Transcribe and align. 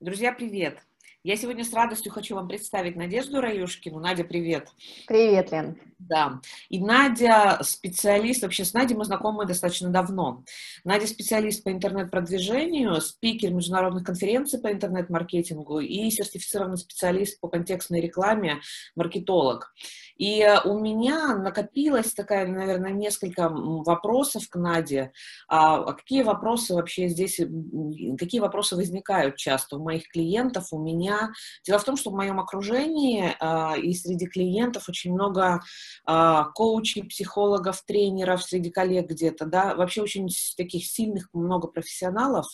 Друзья, 0.00 0.32
привет! 0.32 0.78
Я 1.28 1.36
сегодня 1.36 1.62
с 1.62 1.74
радостью 1.74 2.10
хочу 2.10 2.34
вам 2.36 2.48
представить 2.48 2.96
Надежду 2.96 3.42
Раюшкину. 3.42 4.00
Надя, 4.00 4.24
привет! 4.24 4.70
Привет, 5.06 5.52
Лен! 5.52 5.78
Да, 5.98 6.40
и 6.70 6.80
Надя 6.80 7.58
специалист, 7.62 8.42
вообще 8.42 8.64
с 8.64 8.72
Надей 8.72 8.96
мы 8.96 9.04
знакомы 9.04 9.44
достаточно 9.44 9.90
давно. 9.90 10.44
Надя 10.84 11.06
специалист 11.06 11.62
по 11.62 11.70
интернет-продвижению, 11.70 12.98
спикер 13.02 13.52
международных 13.52 14.04
конференций 14.04 14.58
по 14.58 14.72
интернет-маркетингу 14.72 15.80
и 15.80 16.08
сертифицированный 16.10 16.78
специалист 16.78 17.38
по 17.40 17.48
контекстной 17.48 18.00
рекламе, 18.00 18.60
маркетолог. 18.96 19.74
И 20.16 20.46
у 20.64 20.78
меня 20.78 21.36
накопилось 21.36 22.14
такая, 22.14 22.46
наверное, 22.46 22.92
несколько 22.92 23.48
вопросов 23.50 24.48
к 24.48 24.56
Наде. 24.56 25.12
А, 25.48 25.76
а 25.76 25.92
какие 25.92 26.22
вопросы 26.22 26.74
вообще 26.74 27.08
здесь, 27.08 27.40
какие 28.18 28.40
вопросы 28.40 28.76
возникают 28.76 29.36
часто 29.36 29.76
у 29.76 29.82
моих 29.82 30.08
клиентов, 30.08 30.68
у 30.72 30.78
меня? 30.78 31.17
Дело 31.64 31.78
в 31.78 31.84
том, 31.84 31.96
что 31.96 32.10
в 32.10 32.14
моем 32.14 32.40
окружении 32.40 33.34
а, 33.40 33.76
и 33.76 33.94
среди 33.94 34.26
клиентов 34.26 34.88
очень 34.88 35.12
много 35.12 35.60
а, 36.04 36.44
коучей, 36.54 37.04
психологов, 37.04 37.82
тренеров, 37.82 38.42
среди 38.42 38.70
коллег 38.70 39.08
где-то, 39.10 39.46
да, 39.46 39.74
вообще 39.74 40.02
очень 40.02 40.28
таких 40.56 40.86
сильных 40.86 41.28
много 41.32 41.68
профессионалов, 41.68 42.46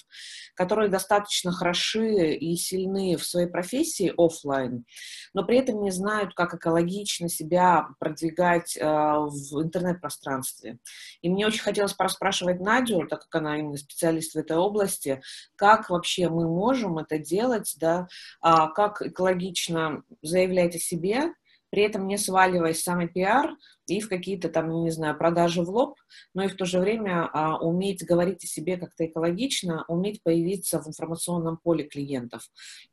которые 0.54 0.88
достаточно 0.88 1.52
хороши 1.52 2.34
и 2.34 2.56
сильны 2.56 3.16
в 3.16 3.24
своей 3.24 3.48
профессии 3.48 4.12
офлайн, 4.16 4.84
но 5.32 5.44
при 5.44 5.58
этом 5.58 5.82
не 5.82 5.90
знают, 5.90 6.34
как 6.34 6.54
экологично 6.54 7.28
себя 7.28 7.88
продвигать 7.98 8.76
э, 8.76 8.84
в 8.84 9.62
интернет-пространстве. 9.62 10.78
И 11.22 11.28
мне 11.28 11.46
очень 11.46 11.62
хотелось 11.62 11.94
поспрашивать 11.94 12.60
Надю, 12.60 13.06
так 13.06 13.22
как 13.22 13.34
она 13.34 13.58
именно 13.58 13.76
специалист 13.76 14.34
в 14.34 14.38
этой 14.38 14.56
области, 14.56 15.22
как 15.56 15.90
вообще 15.90 16.28
мы 16.28 16.46
можем 16.48 16.98
это 16.98 17.18
делать, 17.18 17.74
да, 17.78 18.08
как 18.44 19.00
экологично 19.00 20.02
заявлять 20.22 20.76
о 20.76 20.78
себе, 20.78 21.32
при 21.74 21.82
этом 21.82 22.06
не 22.06 22.18
сваливаясь 22.18 22.76
в 22.76 22.84
самый 22.84 23.08
пиар 23.08 23.56
и 23.88 24.00
в 24.00 24.08
какие-то 24.08 24.48
там, 24.48 24.70
не 24.84 24.92
знаю, 24.92 25.18
продажи 25.18 25.60
в 25.60 25.68
лоб, 25.68 25.96
но 26.32 26.44
и 26.44 26.48
в 26.48 26.54
то 26.54 26.64
же 26.64 26.78
время 26.78 27.28
а, 27.32 27.58
уметь 27.58 28.06
говорить 28.06 28.44
о 28.44 28.46
себе 28.46 28.76
как-то 28.76 29.06
экологично, 29.06 29.84
уметь 29.88 30.22
появиться 30.22 30.80
в 30.80 30.86
информационном 30.86 31.56
поле 31.56 31.82
клиентов. 31.82 32.42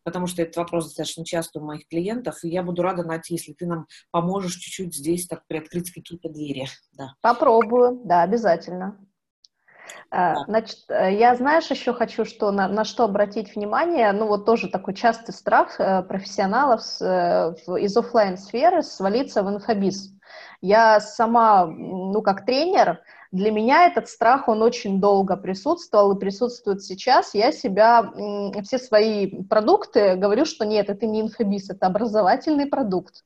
Потому 0.03 0.25
что 0.25 0.41
этот 0.41 0.55
вопрос 0.55 0.85
достаточно 0.85 1.23
часто 1.23 1.59
у 1.59 1.63
моих 1.63 1.87
клиентов, 1.87 2.43
и 2.43 2.49
я 2.49 2.63
буду 2.63 2.81
рада, 2.81 3.03
найти, 3.03 3.35
если 3.35 3.53
ты 3.53 3.67
нам 3.67 3.85
поможешь 4.09 4.55
чуть-чуть 4.55 4.95
здесь 4.95 5.27
так 5.27 5.45
приоткрыть 5.45 5.91
какие-то 5.91 6.29
двери. 6.29 6.65
Да. 6.93 7.13
Попробую, 7.21 8.01
да, 8.03 8.23
обязательно. 8.23 8.97
А, 10.09 10.35
значит, 10.45 10.79
э, 10.89 11.13
я, 11.13 11.35
знаешь, 11.35 11.69
еще 11.71 11.93
хочу 11.93 12.25
что, 12.25 12.51
на, 12.51 12.67
на 12.67 12.83
что 12.83 13.05
обратить 13.05 13.55
внимание. 13.55 14.11
Ну, 14.11 14.27
вот 14.27 14.45
тоже 14.45 14.69
такой 14.69 14.93
частый 14.93 15.33
страх 15.33 15.79
э, 15.79 16.03
профессионалов 16.03 16.81
с, 16.81 17.01
э, 17.01 17.79
из 17.79 17.95
офлайн 17.95 18.37
сферы 18.37 18.83
свалиться 18.83 19.43
в 19.43 19.49
инфобиз. 19.49 20.11
Я 20.61 20.99
сама, 20.99 21.65
ну, 21.65 22.21
как 22.21 22.45
тренер, 22.45 22.99
для 23.31 23.49
меня 23.49 23.87
этот 23.87 24.09
страх, 24.09 24.49
он 24.49 24.61
очень 24.61 24.99
долго 24.99 25.37
присутствовал 25.37 26.13
и 26.13 26.19
присутствует 26.19 26.83
сейчас. 26.83 27.33
Я 27.33 27.53
себя, 27.53 28.11
все 28.63 28.77
свои 28.77 29.43
продукты 29.43 30.15
говорю, 30.15 30.45
что 30.45 30.65
нет, 30.65 30.89
это 30.89 31.05
не 31.05 31.21
инфобиз, 31.21 31.69
это 31.69 31.87
образовательный 31.87 32.65
продукт. 32.65 33.23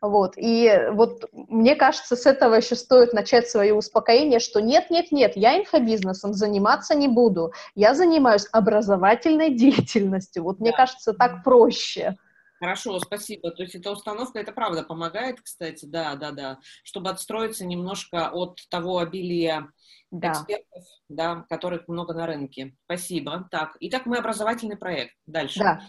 Вот. 0.00 0.34
И 0.36 0.72
вот 0.92 1.24
мне 1.32 1.74
кажется, 1.74 2.14
с 2.14 2.26
этого 2.26 2.54
еще 2.54 2.76
стоит 2.76 3.12
начать 3.12 3.50
свое 3.50 3.74
успокоение, 3.74 4.38
что 4.38 4.60
нет, 4.60 4.88
нет, 4.88 5.10
нет, 5.10 5.32
я 5.34 5.58
инфобизнесом 5.58 6.32
заниматься 6.32 6.94
не 6.94 7.08
буду. 7.08 7.52
Я 7.74 7.94
занимаюсь 7.94 8.46
образовательной 8.52 9.50
деятельностью. 9.54 10.44
Вот 10.44 10.60
мне 10.60 10.72
кажется, 10.72 11.12
так 11.12 11.42
проще. 11.42 12.16
Хорошо, 12.60 12.98
спасибо. 13.00 13.50
То 13.52 13.62
есть 13.62 13.74
эта 13.74 13.90
установка, 13.90 14.38
это 14.38 14.52
правда 14.52 14.82
помогает, 14.82 15.40
кстати, 15.40 15.86
да, 15.86 16.14
да, 16.14 16.30
да, 16.30 16.58
чтобы 16.84 17.08
отстроиться 17.08 17.64
немножко 17.64 18.28
от 18.28 18.58
того 18.68 18.98
обилия 18.98 19.72
да. 20.10 20.32
экспертов, 20.32 20.84
да, 21.08 21.46
которых 21.48 21.88
много 21.88 22.12
на 22.12 22.26
рынке. 22.26 22.74
Спасибо. 22.84 23.48
Так, 23.50 23.76
итак, 23.80 24.04
мы 24.04 24.18
образовательный 24.18 24.76
проект. 24.76 25.14
Дальше. 25.26 25.60
Да. 25.60 25.80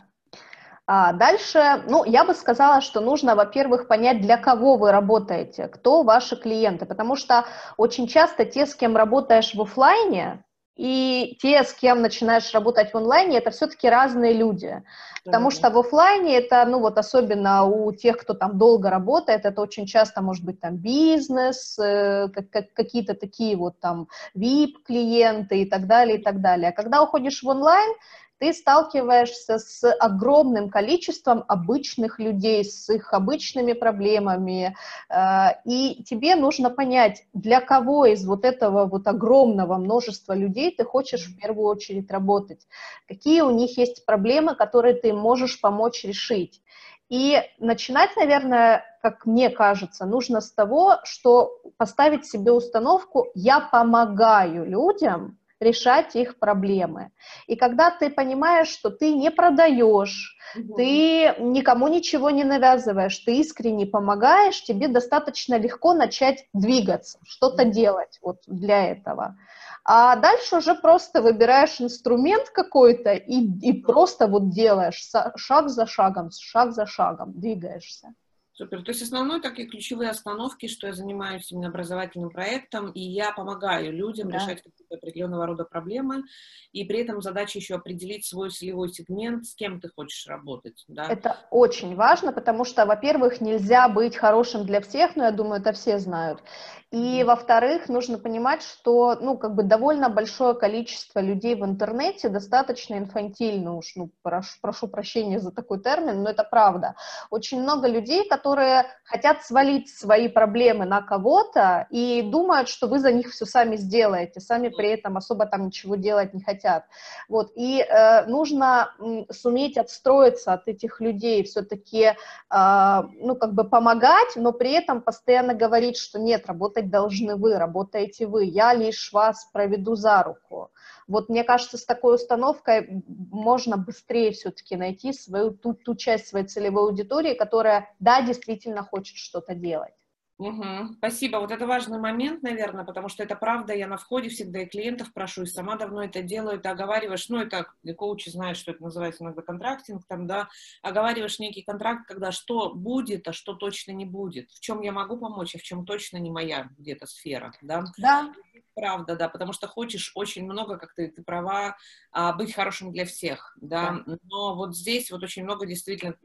А 0.87 1.11
дальше, 1.13 1.83
ну, 1.87 2.05
я 2.05 2.23
бы 2.23 2.33
сказала, 2.33 2.79
что 2.79 3.01
нужно, 3.01 3.35
во-первых, 3.35 3.87
понять, 3.87 4.21
для 4.21 4.37
кого 4.37 4.77
вы 4.77 4.91
работаете, 4.91 5.67
кто 5.67 6.03
ваши 6.03 6.37
клиенты, 6.37 6.85
потому 6.85 7.17
что 7.17 7.45
очень 7.77 8.07
часто 8.07 8.45
те, 8.45 8.65
с 8.65 8.75
кем 8.75 8.95
работаешь 8.95 9.53
в 9.53 9.61
офлайне, 9.61 10.43
и 10.75 11.37
те, 11.41 11.63
с 11.63 11.73
кем 11.73 12.01
начинаешь 12.01 12.53
работать 12.53 12.91
в 12.91 12.97
онлайне, 12.97 13.37
это 13.37 13.51
все-таки 13.51 13.89
разные 13.89 14.33
люди. 14.33 14.81
Потому 15.23 15.51
что 15.51 15.69
в 15.69 15.77
офлайне 15.77 16.37
это, 16.37 16.65
ну 16.65 16.79
вот 16.79 16.97
особенно 16.97 17.63
у 17.65 17.91
тех, 17.93 18.17
кто 18.17 18.33
там 18.33 18.57
долго 18.57 18.89
работает, 18.89 19.45
это 19.45 19.61
очень 19.61 19.85
часто 19.85 20.21
может 20.21 20.43
быть 20.43 20.59
там 20.59 20.77
бизнес, 20.77 21.77
э, 21.77 22.27
как, 22.29 22.49
как, 22.49 22.73
какие-то 22.73 23.13
такие 23.13 23.55
вот 23.55 23.79
там 23.79 24.07
VIP-клиенты 24.35 25.61
и 25.61 25.65
так 25.69 25.85
далее, 25.85 26.17
и 26.17 26.23
так 26.23 26.41
далее. 26.41 26.69
А 26.69 26.73
когда 26.73 27.03
уходишь 27.03 27.43
в 27.43 27.47
онлайн, 27.47 27.91
ты 28.41 28.53
сталкиваешься 28.53 29.59
с 29.59 29.87
огромным 29.99 30.71
количеством 30.71 31.45
обычных 31.47 32.17
людей, 32.17 32.65
с 32.65 32.89
их 32.89 33.13
обычными 33.13 33.73
проблемами, 33.73 34.75
э, 35.09 35.47
и 35.63 36.03
тебе 36.03 36.35
нужно 36.35 36.71
понять, 36.71 37.23
для 37.33 37.61
кого 37.61 38.07
из 38.07 38.25
вот 38.25 38.43
этого 38.43 38.87
вот 38.87 39.05
огромного 39.05 39.77
множества 39.77 40.33
людей 40.33 40.75
ты 40.75 40.83
хочешь 40.83 41.27
в 41.27 41.37
первую 41.37 41.67
очередь 41.67 42.09
работать, 42.09 42.65
какие 43.07 43.41
у 43.41 43.51
них 43.51 43.77
есть 43.77 44.07
проблемы, 44.07 44.55
которые 44.55 44.95
ты 44.95 45.13
можешь 45.13 45.61
помочь 45.61 46.03
решить. 46.03 46.63
И 47.09 47.37
начинать, 47.59 48.09
наверное, 48.15 48.83
как 49.03 49.27
мне 49.27 49.51
кажется, 49.51 50.05
нужно 50.05 50.41
с 50.41 50.51
того, 50.51 50.95
что 51.03 51.59
поставить 51.77 52.25
себе 52.25 52.51
установку 52.51 53.27
«я 53.35 53.59
помогаю 53.59 54.65
людям», 54.65 55.37
решать 55.61 56.15
их 56.15 56.39
проблемы. 56.39 57.11
И 57.47 57.55
когда 57.55 57.91
ты 57.91 58.09
понимаешь, 58.09 58.67
что 58.67 58.89
ты 58.89 59.13
не 59.13 59.31
продаешь, 59.31 60.37
угу. 60.57 60.75
ты 60.75 61.35
никому 61.39 61.87
ничего 61.87 62.29
не 62.29 62.43
навязываешь, 62.43 63.17
ты 63.19 63.37
искренне 63.37 63.85
помогаешь, 63.85 64.63
тебе 64.63 64.87
достаточно 64.87 65.57
легко 65.57 65.93
начать 65.93 66.45
двигаться, 66.53 67.19
что-то 67.23 67.63
угу. 67.63 67.71
делать 67.71 68.19
вот 68.21 68.37
для 68.47 68.87
этого. 68.87 69.37
А 69.83 70.15
дальше 70.15 70.57
уже 70.57 70.75
просто 70.75 71.21
выбираешь 71.21 71.81
инструмент 71.81 72.49
какой-то 72.49 73.13
и, 73.13 73.41
и 73.61 73.73
просто 73.73 74.27
вот 74.27 74.49
делаешь 74.49 75.09
шаг 75.35 75.69
за 75.69 75.87
шагом, 75.87 76.29
шаг 76.31 76.73
за 76.73 76.85
шагом 76.85 77.33
двигаешься. 77.39 78.13
Супер. 78.61 78.83
То 78.83 78.91
есть 78.91 79.01
основной 79.01 79.41
такие 79.41 79.67
ключевые 79.67 80.11
остановки, 80.11 80.67
что 80.67 80.85
я 80.85 80.93
занимаюсь 80.93 81.51
именно 81.51 81.69
образовательным 81.69 82.29
проектом, 82.29 82.91
и 82.91 82.99
я 82.99 83.31
помогаю 83.31 83.91
людям 83.91 84.29
да. 84.29 84.35
решать 84.35 84.61
какие-то 84.61 84.97
определенного 84.97 85.47
рода 85.47 85.63
проблемы, 85.63 86.25
и 86.71 86.85
при 86.85 86.99
этом 86.99 87.23
задача 87.23 87.57
еще 87.57 87.73
определить 87.73 88.23
свой 88.23 88.51
целевой 88.51 88.89
сегмент, 88.89 89.47
с 89.47 89.55
кем 89.55 89.81
ты 89.81 89.89
хочешь 89.89 90.27
работать. 90.27 90.85
Да? 90.87 91.07
Это 91.07 91.37
очень 91.49 91.95
важно, 91.95 92.31
потому 92.31 92.63
что, 92.63 92.85
во-первых, 92.85 93.41
нельзя 93.41 93.89
быть 93.89 94.15
хорошим 94.15 94.67
для 94.67 94.81
всех, 94.81 95.15
но 95.15 95.23
я 95.23 95.31
думаю, 95.31 95.59
это 95.59 95.71
все 95.73 95.97
знают. 95.97 96.43
И, 96.91 97.23
во-вторых, 97.23 97.87
нужно 97.87 98.17
понимать, 98.17 98.61
что, 98.61 99.15
ну, 99.21 99.37
как 99.37 99.55
бы 99.55 99.63
довольно 99.63 100.09
большое 100.09 100.53
количество 100.55 101.21
людей 101.21 101.55
в 101.55 101.63
интернете 101.63 102.27
достаточно 102.27 102.95
инфантильно 102.95 103.77
уж, 103.77 103.93
ну, 103.95 104.11
прошу, 104.21 104.57
прошу 104.61 104.89
прощения 104.89 105.39
за 105.39 105.51
такой 105.51 105.81
термин, 105.81 106.21
но 106.21 106.29
это 106.29 106.43
правда. 106.43 106.95
Очень 107.29 107.61
много 107.61 107.87
людей, 107.87 108.27
которые 108.27 108.87
хотят 109.05 109.41
свалить 109.43 109.89
свои 109.89 110.27
проблемы 110.27 110.83
на 110.83 111.01
кого-то 111.01 111.87
и 111.91 112.23
думают, 112.23 112.67
что 112.67 112.87
вы 112.87 112.99
за 112.99 113.13
них 113.13 113.31
все 113.31 113.45
сами 113.45 113.77
сделаете, 113.77 114.41
сами 114.41 114.67
при 114.67 114.89
этом 114.89 115.15
особо 115.15 115.45
там 115.45 115.67
ничего 115.67 115.95
делать 115.95 116.33
не 116.33 116.43
хотят. 116.43 116.83
Вот, 117.29 117.51
и 117.55 117.79
э, 117.79 118.25
нужно 118.25 118.93
суметь 119.31 119.77
отстроиться 119.77 120.51
от 120.51 120.67
этих 120.67 120.99
людей, 120.99 121.43
все-таки, 121.43 122.03
э, 122.03 122.15
ну, 122.49 123.37
как 123.37 123.53
бы 123.53 123.63
помогать, 123.63 124.35
но 124.35 124.51
при 124.51 124.73
этом 124.73 125.01
постоянно 125.01 125.53
говорить, 125.53 125.95
что 125.95 126.19
нет, 126.19 126.47
работать 126.47 126.80
работать 126.81 126.91
должны 126.91 127.35
вы, 127.35 127.57
работаете 127.57 128.27
вы, 128.27 128.45
я 128.45 128.73
лишь 128.73 129.11
вас 129.13 129.49
проведу 129.53 129.95
за 129.95 130.23
руку. 130.23 130.71
Вот 131.07 131.29
мне 131.29 131.43
кажется, 131.43 131.77
с 131.77 131.85
такой 131.85 132.15
установкой 132.15 133.03
можно 133.07 133.77
быстрее 133.77 134.31
все-таки 134.31 134.75
найти 134.75 135.13
свою, 135.13 135.51
ту, 135.51 135.73
ту 135.73 135.95
часть 135.95 136.27
своей 136.27 136.47
целевой 136.47 136.83
аудитории, 136.83 137.33
которая, 137.33 137.93
да, 137.99 138.21
действительно 138.21 138.83
хочет 138.83 139.17
что-то 139.17 139.55
делать. 139.55 139.93
Угу. 140.41 140.93
Спасибо. 140.97 141.37
Вот 141.37 141.51
это 141.51 141.67
важный 141.67 141.99
момент, 141.99 142.41
наверное, 142.41 142.83
потому 142.83 143.09
что 143.09 143.21
это 143.21 143.35
правда. 143.35 143.73
Я 143.73 143.87
на 143.87 143.97
входе 143.97 144.29
всегда 144.29 144.63
и 144.63 144.65
клиентов 144.65 145.13
прошу, 145.13 145.43
и 145.43 145.45
сама 145.45 145.75
давно 145.75 146.03
это 146.03 146.23
делаю. 146.23 146.59
Ты 146.59 146.69
оговариваешь, 146.69 147.29
ну, 147.29 147.37
это 147.37 147.67
коучи 147.95 148.29
знают, 148.29 148.57
что 148.57 148.71
это 148.71 148.81
называется 148.81 149.23
иногда 149.23 149.43
контрактинг, 149.43 150.03
там, 150.07 150.25
да, 150.25 150.49
оговариваешь 150.81 151.37
некий 151.37 151.61
контракт, 151.61 152.07
когда 152.07 152.31
что 152.31 152.73
будет, 152.73 153.27
а 153.27 153.33
что 153.33 153.53
точно 153.53 153.91
не 153.91 154.05
будет. 154.05 154.49
В 154.51 154.59
чем 154.59 154.81
я 154.81 154.91
могу 154.91 155.17
помочь, 155.17 155.53
а 155.55 155.59
в 155.59 155.63
чем 155.63 155.85
точно 155.85 156.17
не 156.17 156.31
моя 156.31 156.69
где-то 156.79 157.05
сфера, 157.05 157.53
да? 157.61 157.83
Да. 157.99 158.33
Правда, 158.73 159.15
да, 159.15 159.29
потому 159.29 159.53
что 159.53 159.67
хочешь 159.67 160.11
очень 160.15 160.45
много, 160.45 160.77
как 160.77 160.93
ты, 160.93 161.09
ты 161.09 161.23
права, 161.23 161.75
а, 162.11 162.33
быть 162.33 162.53
хорошим 162.53 162.91
для 162.91 163.05
всех, 163.05 163.55
да? 163.59 164.03
да, 164.05 164.17
но 164.23 164.55
вот 164.55 164.75
здесь 164.75 165.11
вот 165.11 165.23
очень 165.23 165.43
много 165.43 165.65
действительно 165.65 166.15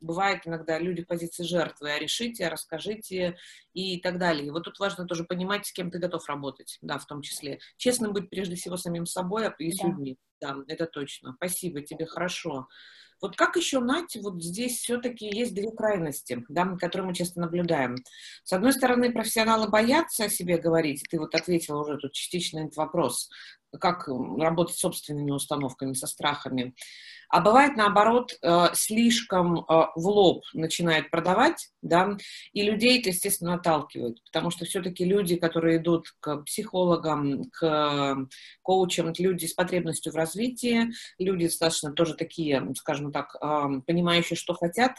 бывает 0.00 0.46
иногда 0.46 0.78
люди 0.78 1.02
в 1.02 1.06
позиции 1.06 1.44
жертвы, 1.44 1.92
а 1.92 1.98
решите, 1.98 2.48
расскажите 2.48 3.36
и 3.72 4.00
так 4.00 4.18
далее. 4.18 4.46
И 4.46 4.50
вот 4.50 4.64
тут 4.64 4.78
важно 4.78 5.06
тоже 5.06 5.24
понимать, 5.24 5.66
с 5.66 5.72
кем 5.72 5.90
ты 5.90 5.98
готов 5.98 6.26
работать, 6.28 6.78
да, 6.82 6.98
в 6.98 7.06
том 7.06 7.22
числе. 7.22 7.58
Честным 7.76 8.12
быть 8.12 8.30
прежде 8.30 8.56
всего 8.56 8.76
самим 8.76 9.06
собой 9.06 9.46
а 9.46 9.54
и 9.58 9.70
с 9.70 9.78
да. 9.78 9.88
людьми, 9.88 10.18
да, 10.40 10.56
это 10.68 10.86
точно. 10.86 11.34
Спасибо 11.36 11.82
тебе, 11.82 12.06
хорошо. 12.06 12.68
Вот 13.24 13.36
как 13.36 13.56
еще, 13.56 13.80
Надь, 13.80 14.18
вот 14.20 14.42
здесь 14.42 14.80
все-таки 14.80 15.24
есть 15.24 15.54
две 15.54 15.70
крайности, 15.70 16.44
да, 16.50 16.76
которые 16.78 17.08
мы 17.08 17.14
часто 17.14 17.40
наблюдаем. 17.40 17.96
С 18.42 18.52
одной 18.52 18.74
стороны, 18.74 19.10
профессионалы 19.10 19.70
боятся 19.70 20.24
о 20.24 20.28
себе 20.28 20.58
говорить, 20.58 21.02
ты 21.08 21.18
вот 21.18 21.34
ответила 21.34 21.80
уже 21.80 21.96
тут 21.96 22.12
частично 22.12 22.58
этот 22.58 22.76
вопрос, 22.76 23.30
как 23.80 24.08
работать 24.08 24.76
с 24.76 24.80
собственными 24.80 25.30
установками, 25.30 25.94
со 25.94 26.06
страхами. 26.06 26.74
А 27.34 27.40
бывает, 27.40 27.76
наоборот, 27.76 28.38
э, 28.42 28.66
слишком 28.74 29.58
э, 29.58 29.64
в 29.96 30.06
лоб 30.06 30.44
начинает 30.52 31.10
продавать, 31.10 31.68
да, 31.82 32.16
и 32.52 32.62
людей 32.62 33.00
это, 33.00 33.08
естественно, 33.08 33.54
отталкивают, 33.54 34.22
потому 34.26 34.50
что 34.50 34.64
все-таки 34.64 35.04
люди, 35.04 35.34
которые 35.34 35.78
идут 35.78 36.14
к 36.20 36.44
психологам, 36.44 37.50
к 37.50 38.28
коучам, 38.62 39.12
люди 39.18 39.46
с 39.46 39.52
потребностью 39.52 40.12
в 40.12 40.16
развитии, 40.16 40.92
люди 41.18 41.46
достаточно 41.46 41.90
тоже 41.90 42.14
такие, 42.14 42.72
скажем 42.76 43.10
так, 43.10 43.34
э, 43.34 43.80
понимающие, 43.84 44.36
что 44.36 44.54
хотят, 44.54 44.92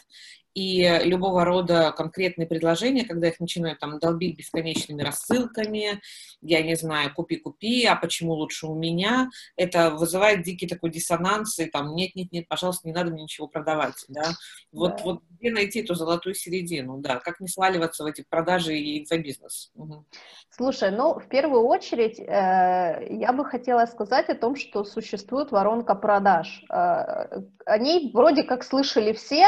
и 0.56 1.02
любого 1.04 1.44
рода 1.44 1.92
конкретные 1.92 2.48
предложения, 2.48 3.04
когда 3.04 3.28
их 3.28 3.42
начинают 3.42 3.80
там 3.80 4.00
долбить 4.00 4.38
бесконечными 4.38 5.04
рассылками, 5.04 6.02
я 6.42 6.64
не 6.64 6.76
знаю, 6.76 7.14
купи-купи, 7.14 7.86
а 7.86 7.98
почему 7.98 8.34
лучше 8.34 8.66
у 8.68 8.74
меня, 8.74 9.30
это 9.58 9.92
вызывает 9.92 10.44
дикий 10.44 10.66
такой 10.66 10.92
диссонанс, 10.92 11.60
и 11.60 11.66
там 11.66 11.94
нет-нет-нет, 11.94 12.48
пожалуйста, 12.48 12.88
не 12.88 12.94
надо 12.94 13.12
мне 13.12 13.24
ничего 13.24 13.48
продавать, 13.48 14.06
да. 14.08 14.32
Вот, 14.72 14.98
да. 14.98 15.04
вот 15.04 15.24
где 15.30 15.52
найти 15.52 15.82
эту 15.82 15.94
золотую 15.94 16.34
середину, 16.36 17.00
да, 17.00 17.20
как 17.20 17.42
не 17.42 17.50
сваливаться 17.50 18.04
в 18.04 18.08
эти 18.08 18.24
продажи 18.28 18.78
и 18.78 19.02
инфобизнес. 19.02 19.72
Угу. 19.76 20.06
Слушай, 20.50 20.92
ну, 20.92 21.20
в 21.20 21.28
первую 21.28 21.66
очередь, 21.66 22.18
э, 22.18 23.08
я 23.10 23.34
бы 23.34 23.44
хотела 23.44 23.86
сказать 23.88 24.30
о 24.30 24.36
том, 24.36 24.56
что 24.56 24.86
существует 24.86 25.52
воронка 25.52 25.96
продаж. 25.96 26.64
Э, 26.70 27.42
о 27.66 27.78
ней 27.78 28.12
вроде 28.14 28.44
как 28.44 28.64
слышали 28.64 29.12
все, 29.12 29.46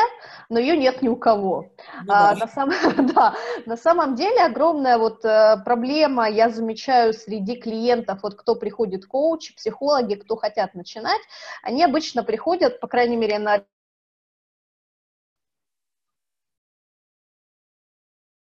но 0.50 0.59
ее 0.59 0.75
нет 0.75 0.96
ни 1.01 1.07
у 1.07 1.15
кого. 1.15 1.69
Ну, 2.03 2.13
а, 2.13 2.35
на, 2.35 2.47
сам, 2.47 2.69
да, 3.15 3.35
на 3.65 3.77
самом 3.77 4.15
деле 4.15 4.41
огромная 4.44 4.97
вот 4.97 5.23
э, 5.25 5.57
проблема, 5.63 6.29
я 6.29 6.49
замечаю 6.49 7.13
среди 7.13 7.55
клиентов, 7.55 8.19
вот 8.23 8.35
кто 8.35 8.55
приходит 8.55 9.05
коучи, 9.05 9.55
психологи, 9.55 10.15
кто 10.15 10.35
хотят 10.35 10.75
начинать, 10.75 11.21
они 11.63 11.83
обычно 11.83 12.23
приходят, 12.23 12.79
по 12.79 12.88
крайней 12.88 13.17
мере, 13.17 13.39
на 13.39 13.63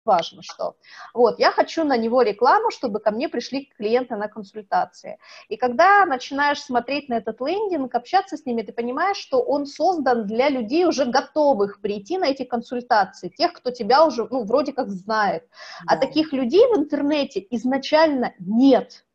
важно 0.10 0.42
что. 0.42 0.76
Вот, 1.14 1.40
я 1.40 1.52
хочу 1.52 1.84
на 1.84 1.96
него 1.96 2.24
рекламу, 2.24 2.72
чтобы 2.72 3.00
ко 3.00 3.12
мне 3.12 3.30
пришли 3.30 3.72
клиенты 3.78 4.16
на 4.16 4.28
консультации. 4.28 5.20
И 5.50 5.56
когда 5.56 6.04
начинаешь 6.06 6.62
смотреть 6.62 7.10
на 7.10 7.16
этот 7.16 7.40
лендинг, 7.42 7.94
общаться 7.94 8.36
с 8.36 8.46
ними, 8.48 8.64
ты 8.64 8.74
понимаешь, 8.74 9.18
что 9.18 9.40
он 9.42 9.68
создан 9.68 10.26
для 10.26 10.50
людей 10.50 10.86
уже 10.86 11.06
готовых 11.06 11.80
прийти 11.82 12.18
на 12.18 12.26
эти 12.26 12.44
консультации, 12.44 13.30
тех, 13.30 13.54
кто 13.54 13.70
тебя 13.70 14.04
уже, 14.04 14.28
ну, 14.32 14.46
вроде 14.46 14.74
как 14.74 14.90
знает. 14.90 15.44
А 15.86 15.96
да. 15.96 15.98
А 15.98 16.08
таких 16.08 16.34
людей 16.34 16.66
в 16.74 16.78
интернете 16.78 17.46
изначально 17.52 18.34
нет. 18.40 19.06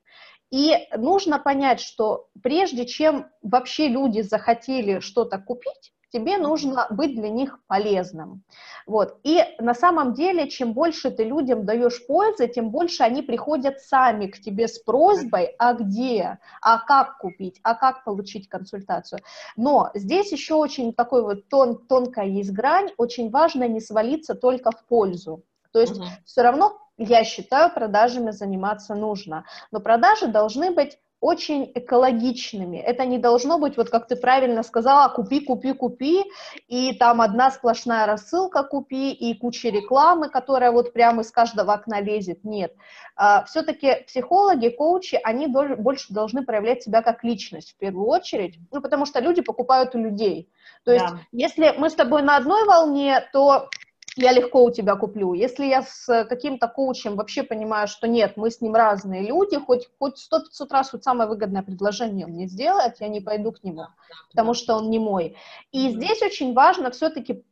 И 0.51 0.73
нужно 0.97 1.41
понять, 1.41 1.81
что 1.81 2.29
прежде 2.41 2.87
чем 2.87 3.27
вообще 3.43 3.89
люди 3.89 4.21
захотели 4.21 5.01
что-то 5.01 5.39
купить, 5.39 5.93
тебе 6.15 6.39
нужно 6.39 6.87
быть 6.91 7.17
для 7.17 7.29
них 7.29 7.59
полезным. 7.67 8.45
Вот. 8.87 9.19
И 9.25 9.43
на 9.59 9.75
самом 9.75 10.15
деле, 10.15 10.49
чем 10.49 10.73
больше 10.73 11.11
ты 11.11 11.25
людям 11.25 11.67
даешь 11.67 12.07
пользы, 12.07 12.47
тем 12.47 12.71
больше 12.71 13.03
они 13.03 13.21
приходят 13.21 13.81
сами 13.81 14.29
к 14.29 14.41
тебе 14.41 14.69
с 14.69 14.79
просьбой, 14.79 15.57
а 15.59 15.75
где, 15.75 16.39
а 16.63 16.79
как 16.79 17.19
купить, 17.19 17.59
а 17.65 17.75
как 17.75 18.05
получить 18.05 18.49
консультацию. 18.49 19.21
Но 19.57 19.91
здесь 19.95 20.31
еще 20.31 20.55
очень 20.55 20.95
такой 20.95 21.23
вот 21.23 21.49
тон, 21.49 21.79
тонкая 21.89 22.27
есть 22.27 22.53
грань, 22.53 22.91
очень 22.97 23.31
важно 23.31 23.67
не 23.67 23.81
свалиться 23.81 24.35
только 24.37 24.71
в 24.71 24.85
пользу. 24.87 25.43
То 25.73 25.81
есть 25.81 25.99
угу. 25.99 26.05
все 26.25 26.43
равно 26.43 26.79
я 26.97 27.25
считаю, 27.25 27.75
продажами 27.75 28.31
заниматься 28.31 28.95
нужно. 28.95 29.45
Но 29.73 29.81
продажи 29.81 30.29
должны 30.29 30.71
быть 30.71 30.97
очень 31.25 31.73
экологичными. 31.75 32.77
Это 32.77 33.07
не 33.07 33.17
должно 33.17 33.59
быть, 33.59 33.79
вот 33.79 33.89
как 33.89 34.07
ты 34.07 34.15
правильно 34.15 34.63
сказала, 34.63 35.09
купи, 35.09 35.41
купи, 35.41 35.73
купи, 35.73 36.25
и 36.69 36.93
там 36.93 37.23
одна 37.23 37.51
сплошная 37.51 38.05
рассылка 38.05 38.63
купи, 38.63 39.11
и 39.11 39.35
куча 39.35 39.71
рекламы, 39.71 40.29
которая 40.29 40.71
вот 40.71 40.93
прямо 40.93 41.23
из 41.23 41.31
каждого 41.31 41.73
окна 41.73 42.03
лезет. 42.03 42.45
Нет. 42.45 42.75
А, 43.17 43.43
Все-таки 43.47 44.05
психологи, 44.07 44.69
коучи, 44.69 45.19
они 45.25 45.47
больше 45.47 46.13
должны 46.13 46.45
проявлять 46.45 46.83
себя 46.83 47.01
как 47.01 47.25
личность 47.25 47.73
в 47.73 47.79
первую 47.79 48.07
очередь, 48.07 48.59
ну, 48.71 48.83
потому 48.83 49.07
что 49.07 49.21
люди 49.21 49.41
покупают 49.41 49.95
у 49.95 49.99
людей. 49.99 50.51
То 50.85 50.93
есть, 50.93 51.07
да. 51.07 51.21
если 51.33 51.73
мы 51.79 51.89
с 51.89 51.95
тобой 51.95 52.21
на 52.21 52.37
одной 52.37 52.67
волне, 52.67 53.27
то 53.33 53.71
я 54.17 54.33
легко 54.33 54.65
у 54.65 54.71
тебя 54.71 54.97
куплю. 54.97 55.35
Если 55.35 55.67
я 55.67 55.83
с 55.83 56.25
каким-то 56.25 56.69
коучем 56.69 57.17
вообще 57.17 57.43
понимаю, 57.43 57.89
что 57.89 58.07
нет, 58.07 58.37
мы 58.37 58.51
с 58.51 58.61
ним 58.61 58.75
разные 58.75 59.23
люди, 59.23 59.59
хоть, 59.59 59.89
хоть 59.99 60.29
100-500 60.33 60.67
раз 60.71 60.93
вот 60.93 61.05
самое 61.05 61.29
выгодное 61.29 61.63
предложение 61.63 62.27
он 62.27 62.33
мне 62.33 62.47
сделает, 62.47 63.01
я 63.01 63.09
не 63.09 63.21
пойду 63.21 63.53
к 63.53 63.63
нему, 63.63 63.87
потому 64.31 64.55
что 64.55 64.77
он 64.77 64.91
не 64.91 64.99
мой. 64.99 65.37
И 65.73 65.91
здесь 65.91 66.23
очень 66.23 66.55
важно 66.55 66.91
все-таки 66.91 67.45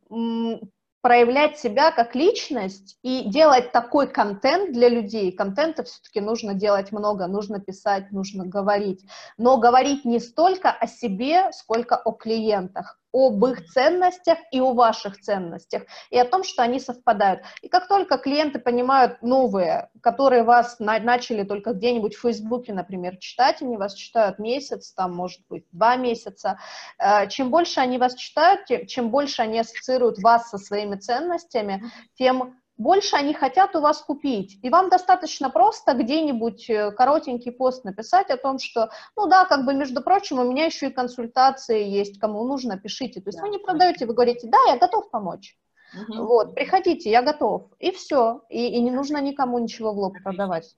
проявлять 1.01 1.59
себя 1.59 1.91
как 1.91 2.15
личность 2.15 2.97
и 3.03 3.23
делать 3.27 3.73
такой 3.73 4.07
контент 4.07 4.71
для 4.71 4.87
людей. 4.87 5.33
Контента 5.33 5.83
все-таки 5.83 6.21
нужно 6.21 6.53
делать 6.53 6.93
много, 6.93 7.27
нужно 7.27 7.59
писать, 7.59 8.13
нужно 8.13 8.45
говорить. 8.45 9.05
Но 9.37 9.57
говорить 9.57 10.05
не 10.05 10.19
столько 10.19 10.71
о 10.71 10.87
себе, 10.87 11.51
сколько 11.51 11.97
о 11.97 12.13
клиентах 12.13 13.02
об 13.13 13.45
их 13.45 13.65
ценностях 13.67 14.39
и 14.51 14.59
о 14.59 14.73
ваших 14.73 15.19
ценностях, 15.21 15.83
и 16.09 16.17
о 16.17 16.25
том, 16.25 16.43
что 16.43 16.63
они 16.63 16.79
совпадают. 16.79 17.41
И 17.61 17.69
как 17.69 17.87
только 17.87 18.17
клиенты 18.17 18.59
понимают 18.59 19.21
новые, 19.21 19.89
которые 20.01 20.43
вас 20.43 20.79
на, 20.79 20.99
начали 20.99 21.43
только 21.43 21.73
где-нибудь 21.73 22.15
в 22.15 22.21
Фейсбуке, 22.21 22.73
например, 22.73 23.17
читать, 23.17 23.61
они 23.61 23.77
вас 23.77 23.93
читают 23.93 24.39
месяц, 24.39 24.91
там, 24.93 25.15
может 25.15 25.41
быть, 25.47 25.65
два 25.71 25.95
месяца, 25.95 26.57
э, 26.97 27.27
чем 27.29 27.51
больше 27.51 27.79
они 27.79 27.99
вас 27.99 28.15
читают, 28.15 28.65
тем, 28.65 28.87
чем 28.87 29.11
больше 29.11 29.43
они 29.43 29.59
ассоциируют 29.59 30.17
вас 30.19 30.49
со 30.49 30.57
своими 30.57 30.95
ценностями, 30.95 31.83
тем 32.15 32.57
больше 32.77 33.15
они 33.15 33.33
хотят 33.33 33.75
у 33.75 33.81
вас 33.81 34.01
купить. 34.01 34.59
И 34.63 34.69
вам 34.69 34.89
достаточно 34.89 35.49
просто 35.49 35.93
где-нибудь 35.93 36.69
э, 36.69 36.91
коротенький 36.91 37.51
пост 37.51 37.83
написать 37.83 38.29
о 38.29 38.37
том, 38.37 38.59
что, 38.59 38.89
ну 39.15 39.27
да, 39.27 39.45
как 39.45 39.65
бы, 39.65 39.73
между 39.73 40.01
прочим, 40.01 40.39
у 40.39 40.49
меня 40.49 40.65
еще 40.65 40.87
и 40.87 40.93
консультации 40.93 41.83
есть, 41.83 42.19
кому 42.19 42.43
нужно, 42.45 42.77
пишите. 42.77 43.21
То 43.21 43.29
есть 43.29 43.39
да. 43.39 43.43
вы 43.45 43.49
не 43.49 43.59
продаете, 43.59 44.05
вы 44.05 44.13
говорите, 44.13 44.47
да, 44.47 44.57
я 44.67 44.77
готов 44.77 45.09
помочь. 45.11 45.57
Угу. 45.93 46.25
Вот, 46.25 46.55
приходите, 46.55 47.11
я 47.11 47.21
готов. 47.21 47.69
И 47.79 47.91
все. 47.91 48.41
И, 48.49 48.67
и 48.67 48.81
не 48.81 48.91
нужно 48.91 49.21
никому 49.21 49.59
ничего 49.59 49.93
в 49.93 49.97
лоб 49.99 50.15
продавать. 50.23 50.75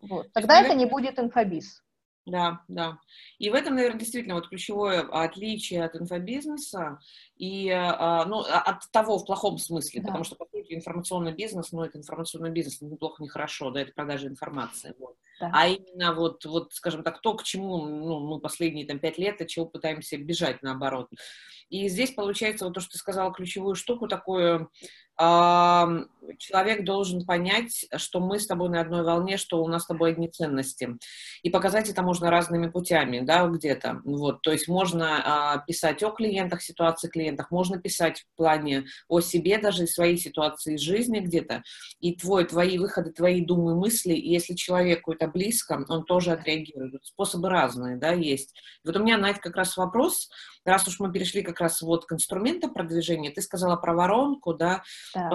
Вот. 0.00 0.32
Тогда 0.32 0.60
это 0.60 0.74
не 0.74 0.86
будет 0.86 1.18
инфобиз. 1.18 1.82
Да, 2.28 2.60
да. 2.68 2.98
И 3.38 3.48
в 3.48 3.54
этом, 3.54 3.74
наверное, 3.74 4.00
действительно 4.00 4.34
вот 4.34 4.48
ключевое 4.48 5.00
отличие 5.00 5.84
от 5.84 5.96
инфобизнеса 5.96 7.00
и 7.36 7.70
а, 7.70 8.26
ну, 8.26 8.40
а, 8.40 8.60
от 8.60 8.90
того 8.90 9.18
в 9.18 9.24
плохом 9.24 9.56
смысле, 9.58 10.02
да. 10.02 10.08
потому 10.08 10.24
что, 10.24 10.36
по 10.36 10.44
сути, 10.44 10.74
информационный 10.74 11.32
бизнес, 11.32 11.72
ну, 11.72 11.82
это 11.82 11.98
информационный 11.98 12.50
бизнес, 12.50 12.82
неплохо, 12.82 13.22
не 13.22 13.28
хорошо, 13.28 13.70
да, 13.70 13.80
это 13.80 13.92
продажа 13.92 14.26
информации. 14.28 14.94
Вот. 14.98 15.16
Да. 15.40 15.50
А 15.54 15.68
именно 15.68 16.12
вот, 16.12 16.44
вот, 16.44 16.74
скажем 16.74 17.02
так, 17.02 17.20
то, 17.20 17.34
к 17.34 17.44
чему 17.44 17.86
ну, 17.86 18.20
мы 18.20 18.40
последние 18.40 18.86
там 18.86 18.98
пять 18.98 19.18
лет, 19.18 19.40
от 19.40 19.48
чего 19.48 19.64
пытаемся 19.66 20.18
бежать, 20.18 20.62
наоборот. 20.62 21.08
И 21.70 21.88
здесь 21.88 22.10
получается 22.10 22.64
вот 22.64 22.74
то, 22.74 22.80
что 22.80 22.92
ты 22.92 22.98
сказала, 22.98 23.32
ключевую 23.32 23.74
штуку 23.74 24.08
такую, 24.08 24.70
человек 26.36 26.84
должен 26.84 27.24
понять, 27.24 27.86
что 27.96 28.20
мы 28.20 28.38
с 28.38 28.46
тобой 28.46 28.68
на 28.68 28.80
одной 28.80 29.02
волне, 29.02 29.36
что 29.36 29.62
у 29.62 29.68
нас 29.68 29.84
с 29.84 29.86
тобой 29.86 30.12
одни 30.12 30.28
ценности. 30.28 30.96
И 31.42 31.50
показать 31.50 31.88
это 31.88 32.02
можно 32.02 32.30
разными 32.30 32.68
путями, 32.68 33.20
да, 33.20 33.46
где-то. 33.46 34.00
Вот, 34.04 34.42
то 34.42 34.52
есть 34.52 34.68
можно 34.68 35.22
а, 35.24 35.58
писать 35.58 36.02
о 36.02 36.10
клиентах, 36.10 36.62
ситуации 36.62 37.08
клиентах, 37.08 37.50
можно 37.50 37.78
писать 37.78 38.20
в 38.20 38.36
плане 38.36 38.86
о 39.08 39.20
себе, 39.20 39.58
даже 39.58 39.86
своей 39.86 40.16
ситуации 40.16 40.76
жизни 40.76 41.20
где-то. 41.20 41.62
И 42.00 42.14
твой, 42.14 42.44
твои 42.44 42.78
выходы, 42.78 43.12
твои 43.12 43.40
думы, 43.40 43.74
мысли, 43.74 44.14
и 44.14 44.30
если 44.30 44.54
человеку 44.54 45.12
это 45.12 45.28
близко, 45.28 45.84
он 45.88 46.04
тоже 46.04 46.32
отреагирует. 46.32 47.04
Способы 47.04 47.48
разные, 47.48 47.96
да, 47.96 48.12
есть. 48.12 48.54
И 48.84 48.88
вот 48.88 48.96
у 48.96 49.02
меня, 49.02 49.18
Надь, 49.18 49.40
как 49.40 49.56
раз 49.56 49.76
вопрос, 49.76 50.28
раз 50.64 50.86
уж 50.86 51.00
мы 51.00 51.12
перешли 51.12 51.42
как 51.42 51.60
раз 51.60 51.82
вот 51.82 52.06
к 52.06 52.12
инструментам 52.12 52.72
продвижения, 52.72 53.30
ты 53.30 53.42
сказала 53.42 53.76
про 53.76 53.94
воронку, 53.94 54.54
да, 54.54 54.82
да. 55.14 55.28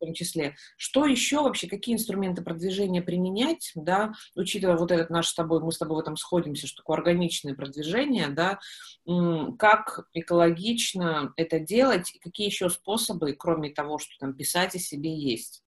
В 0.00 0.04
том 0.04 0.14
числе. 0.14 0.54
Что 0.76 1.06
еще 1.06 1.42
вообще, 1.42 1.66
какие 1.68 1.94
инструменты 1.94 2.42
продвижения 2.42 3.02
применять, 3.02 3.72
да, 3.74 4.12
учитывая 4.34 4.76
вот 4.76 4.92
этот 4.92 5.10
наш 5.10 5.28
с 5.28 5.34
тобой, 5.34 5.60
мы 5.60 5.72
с 5.72 5.78
тобой 5.78 5.96
в 5.96 6.00
этом 6.00 6.16
сходимся, 6.16 6.66
что 6.66 6.78
такое 6.78 6.96
органичное 6.98 7.54
продвижение, 7.54 8.28
да, 8.28 8.58
как 9.58 10.08
экологично 10.14 11.32
это 11.36 11.58
делать, 11.58 12.14
и 12.14 12.18
какие 12.18 12.46
еще 12.46 12.70
способы, 12.70 13.32
кроме 13.32 13.70
того, 13.70 13.98
что 13.98 14.12
там 14.18 14.34
писать 14.34 14.74
о 14.74 14.78
себе 14.78 15.14
есть. 15.14 15.62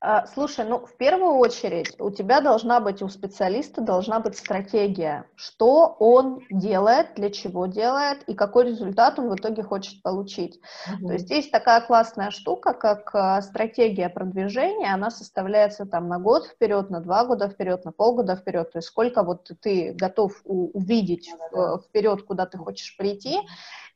А, 0.00 0.26
слушай, 0.28 0.64
ну, 0.64 0.86
в 0.86 0.96
первую 0.96 1.34
очередь 1.38 1.96
у 1.98 2.10
тебя 2.10 2.40
должна 2.40 2.78
быть, 2.78 3.02
у 3.02 3.08
специалиста 3.08 3.80
должна 3.80 4.20
быть 4.20 4.38
стратегия, 4.38 5.24
что 5.34 5.96
он 5.98 6.40
делает, 6.50 7.14
для 7.16 7.30
чего 7.30 7.66
делает 7.66 8.22
и 8.28 8.34
какой 8.34 8.66
результат 8.66 9.18
он 9.18 9.28
в 9.28 9.34
итоге 9.34 9.64
хочет 9.64 10.00
получить. 10.02 10.60
Mm-hmm. 10.88 11.06
То 11.06 11.12
есть 11.14 11.30
есть 11.30 11.50
такая 11.50 11.80
классная 11.80 12.30
штука, 12.30 12.74
как 12.74 13.12
а, 13.12 13.42
стратегия 13.42 14.08
продвижения, 14.08 14.94
она 14.94 15.10
составляется 15.10 15.84
там 15.84 16.06
на 16.06 16.20
год 16.20 16.46
вперед, 16.46 16.90
на 16.90 17.00
два 17.00 17.24
года 17.24 17.48
вперед, 17.48 17.84
на 17.84 17.90
полгода 17.90 18.36
вперед, 18.36 18.70
то 18.70 18.78
есть 18.78 18.88
сколько 18.88 19.24
вот 19.24 19.50
ты 19.60 19.94
готов 19.94 20.32
увидеть 20.44 21.28
mm-hmm. 21.28 21.82
вперед, 21.88 22.22
куда 22.22 22.46
ты 22.46 22.56
хочешь 22.56 22.96
прийти, 22.96 23.40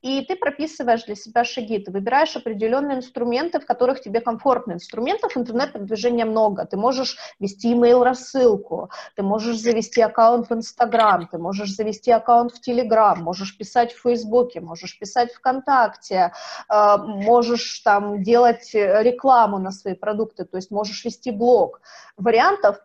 и 0.02 0.25
ты 0.25 0.37
прописываешь 0.37 1.04
для 1.04 1.14
себя 1.14 1.44
шаги, 1.44 1.78
ты 1.78 1.90
выбираешь 1.90 2.37
определенные 2.37 2.99
инструменты, 2.99 3.61
в 3.61 3.66
которых 3.66 4.00
тебе 4.00 4.21
комфортно. 4.21 4.73
Инструментов 4.73 5.37
интернет-продвижения 5.37 6.25
много. 6.25 6.66
Ты 6.66 6.76
можешь 6.76 7.16
вести 7.40 7.75
email 7.75 8.02
рассылку 8.02 8.90
ты 9.16 9.23
можешь 9.23 9.59
завести 9.59 10.00
аккаунт 10.00 10.49
в 10.49 10.54
Инстаграм, 10.54 11.26
ты 11.26 11.38
можешь 11.38 11.75
завести 11.75 12.11
аккаунт 12.11 12.52
в 12.52 12.61
Телеграм, 12.61 13.23
можешь 13.23 13.56
писать 13.56 13.92
в 13.92 14.00
Фейсбуке, 14.02 14.61
можешь 14.61 14.99
писать 14.99 15.32
ВКонтакте, 15.32 16.32
э, 16.68 16.97
можешь 16.99 17.80
там 17.80 18.23
делать 18.23 18.71
рекламу 18.75 19.59
на 19.59 19.71
свои 19.71 19.94
продукты, 19.94 20.44
то 20.44 20.56
есть 20.56 20.71
можешь 20.71 21.04
вести 21.04 21.30
блог. 21.30 21.80
Вариантов 22.16 22.80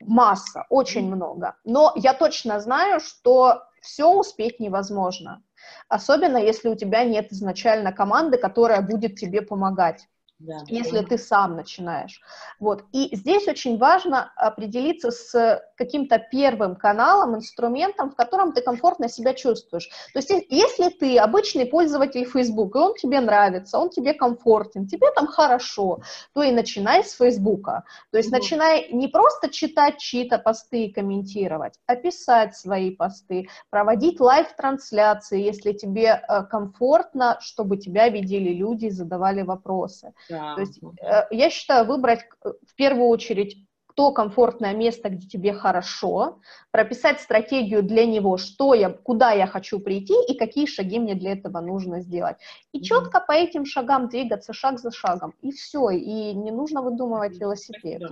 масса, 0.00 0.66
очень 0.70 1.14
много. 1.14 1.56
Но 1.64 1.92
я 1.96 2.14
точно 2.14 2.60
знаю, 2.60 3.00
что 3.00 3.62
все 3.80 4.08
успеть 4.08 4.60
невозможно. 4.60 5.42
Особенно, 5.88 6.36
если 6.36 6.68
у 6.68 6.76
тебя 6.76 7.04
нет 7.04 7.32
изначально 7.32 7.92
команды, 7.92 8.38
которая 8.38 8.80
будет 8.82 9.16
тебе 9.16 9.42
помогать 9.42 10.06
да, 10.40 10.64
если 10.68 11.00
да. 11.00 11.06
ты 11.06 11.18
сам 11.18 11.54
начинаешь. 11.56 12.20
Вот. 12.58 12.84
И 12.92 13.14
здесь 13.14 13.46
очень 13.46 13.76
важно 13.78 14.32
определиться 14.36 15.10
с 15.10 15.62
каким-то 15.76 16.18
первым 16.18 16.76
каналом, 16.76 17.36
инструментом, 17.36 18.10
в 18.10 18.16
котором 18.16 18.52
ты 18.52 18.62
комфортно 18.62 19.08
себя 19.08 19.34
чувствуешь. 19.34 19.88
То 20.14 20.18
есть 20.18 20.30
если 20.48 20.88
ты 20.88 21.18
обычный 21.18 21.66
пользователь 21.66 22.24
Facebook, 22.24 22.74
и 22.74 22.78
он 22.78 22.94
тебе 22.94 23.20
нравится, 23.20 23.78
он 23.78 23.90
тебе 23.90 24.14
комфортен, 24.14 24.86
тебе 24.86 25.10
там 25.14 25.26
хорошо, 25.26 26.00
то 26.32 26.42
и 26.42 26.50
начинай 26.52 27.04
с 27.04 27.12
Facebook. 27.12 27.66
То 28.10 28.18
есть 28.18 28.32
начинай 28.32 28.88
не 28.92 29.08
просто 29.08 29.50
читать 29.50 29.98
чьи-то 29.98 30.38
посты 30.38 30.86
и 30.86 30.92
комментировать, 30.92 31.74
а 31.86 31.96
писать 31.96 32.56
свои 32.56 32.90
посты, 32.90 33.48
проводить 33.68 34.20
live 34.20 34.48
трансляции, 34.48 35.40
если 35.40 35.72
тебе 35.72 36.22
э, 36.26 36.44
комфортно, 36.44 37.36
чтобы 37.40 37.76
тебя 37.76 38.08
видели 38.08 38.54
люди 38.54 38.86
и 38.86 38.90
задавали 38.90 39.42
вопросы. 39.42 40.14
Да. 40.30 40.54
То 40.54 40.60
есть 40.60 40.80
э, 41.02 41.26
я 41.30 41.50
считаю, 41.50 41.84
выбрать 41.84 42.20
э, 42.44 42.52
в 42.66 42.74
первую 42.76 43.08
очередь 43.08 43.56
то 43.94 44.12
комфортное 44.12 44.74
место, 44.74 45.10
где 45.10 45.26
тебе 45.26 45.52
хорошо, 45.52 46.38
прописать 46.70 47.20
стратегию 47.20 47.82
для 47.82 48.06
него, 48.06 48.38
что 48.38 48.72
я, 48.72 48.88
куда 48.90 49.32
я 49.32 49.46
хочу 49.46 49.80
прийти 49.80 50.14
и 50.28 50.38
какие 50.38 50.66
шаги 50.66 50.98
мне 50.98 51.14
для 51.14 51.32
этого 51.32 51.60
нужно 51.60 52.00
сделать. 52.00 52.36
И 52.72 52.78
mm-hmm. 52.78 52.82
четко 52.82 53.20
по 53.20 53.32
этим 53.32 53.66
шагам 53.66 54.08
двигаться 54.08 54.52
шаг 54.52 54.78
за 54.78 54.90
шагом. 54.90 55.34
И 55.42 55.50
все, 55.50 55.90
и 55.90 56.32
не 56.34 56.50
нужно 56.50 56.82
выдумывать 56.82 57.38
велосипед. 57.38 58.02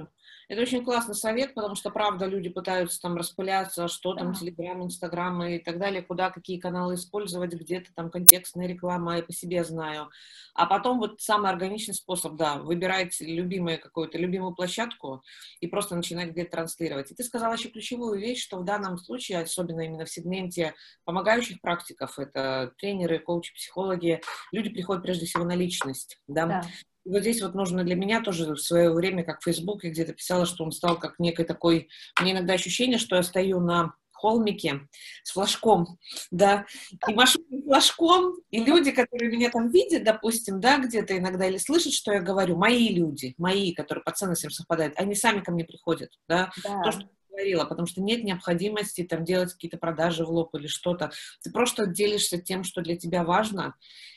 Это 0.49 0.63
очень 0.63 0.83
классный 0.83 1.15
совет, 1.15 1.53
потому 1.53 1.75
что, 1.75 1.91
правда, 1.91 2.25
люди 2.25 2.49
пытаются 2.49 2.99
там 3.03 3.17
распыляться, 3.17 3.87
что 3.87 4.15
там, 4.15 4.33
Телеграм, 4.33 4.83
Инстаграм 4.83 5.43
и 5.43 5.59
так 5.59 5.79
далее, 5.79 6.01
куда 6.01 6.31
какие 6.31 6.59
каналы 6.59 6.95
использовать, 6.95 7.53
где-то 7.53 7.93
там 7.95 8.11
контекстная 8.11 8.67
реклама, 8.67 9.19
я 9.19 9.23
по 9.23 9.33
себе 9.33 9.63
знаю. 9.63 10.09
А 10.55 10.65
потом 10.65 11.01
вот 11.01 11.21
самый 11.21 11.51
органичный 11.51 11.95
способ, 11.95 12.37
да, 12.37 12.57
выбирать 12.57 13.21
любимую 13.21 13.79
какую-то, 13.79 14.17
любимую 14.17 14.55
площадку 14.55 15.23
и 15.61 15.67
просто 15.67 15.97
начинать 15.97 16.31
где-то 16.31 16.53
транслировать. 16.53 17.11
И 17.11 17.15
ты 17.15 17.25
сказала 17.25 17.53
еще 17.53 17.69
ключевую 17.69 18.19
вещь, 18.19 18.43
что 18.43 18.57
в 18.57 18.65
данном 18.65 18.97
случае, 18.97 19.41
особенно 19.41 19.83
именно 19.83 20.07
в 20.07 20.11
сегменте 20.11 20.75
помогающих 21.05 21.61
практиков, 21.61 22.19
это 22.19 22.73
тренеры, 22.79 23.19
коучи, 23.19 23.53
психологи, 23.53 24.23
люди 24.51 24.71
приходят 24.71 25.03
прежде 25.03 25.27
всего 25.27 25.45
на 25.45 25.55
личность, 25.55 26.19
да, 26.27 26.47
да 26.47 26.63
вот 27.09 27.21
здесь 27.23 27.43
вот 27.43 27.55
нужно 27.55 27.85
для 27.85 27.95
меня 27.95 28.23
тоже 28.23 28.55
в 28.55 28.59
свое 28.59 28.93
время, 28.93 29.25
как 29.25 29.41
в 29.41 29.45
Фейсбуке 29.45 29.91
где-то 29.91 30.13
писала, 30.13 30.47
что 30.47 30.65
он 30.65 30.73
стал 30.73 30.99
как 30.99 31.19
некой 31.19 31.45
такой... 31.45 31.89
Мне 32.21 32.33
иногда 32.33 32.55
ощущение, 32.55 32.99
что 32.99 33.17
я 33.17 33.23
стою 33.23 33.61
на 33.61 33.95
холмике 34.19 34.89
с 35.23 35.33
флажком, 35.33 35.99
да, 36.31 36.67
и 37.09 37.15
машу 37.15 37.41
флажком, 37.65 38.35
и 38.51 38.65
люди, 38.65 38.91
которые 38.91 39.31
меня 39.31 39.51
там 39.51 39.71
видят, 39.71 40.03
допустим, 40.03 40.61
да, 40.61 40.79
где-то 40.79 41.17
иногда 41.17 41.47
или 41.47 41.57
слышат, 41.59 41.93
что 41.93 42.13
я 42.13 42.21
говорю, 42.21 42.57
мои 42.57 42.89
люди, 42.89 43.35
мои, 43.39 43.73
которые 43.73 44.03
по 44.03 44.11
ценностям 44.11 44.51
совпадают, 44.51 44.95
они 44.97 45.15
сами 45.15 45.41
ко 45.41 45.53
мне 45.53 45.65
приходят, 45.65 46.11
да, 46.29 46.51
да. 46.65 46.83
то, 46.83 46.93
что 46.93 47.09
говорила, 47.39 47.65
потому 47.65 47.87
что 47.87 48.03
нет 48.03 48.25
необходимости 48.25 49.05
там 49.05 49.25
делать 49.25 49.53
какие-то 49.53 49.79
продажи 49.79 50.25
в 50.25 50.31
лоб 50.31 50.55
или 50.57 50.67
что-то. 50.67 51.13
Ты 51.43 51.51
просто 51.53 51.87
делишься 51.87 52.39
тем, 52.39 52.65
что 52.65 52.83
для 52.83 52.97
тебя 52.97 53.23
важно. 53.23 53.75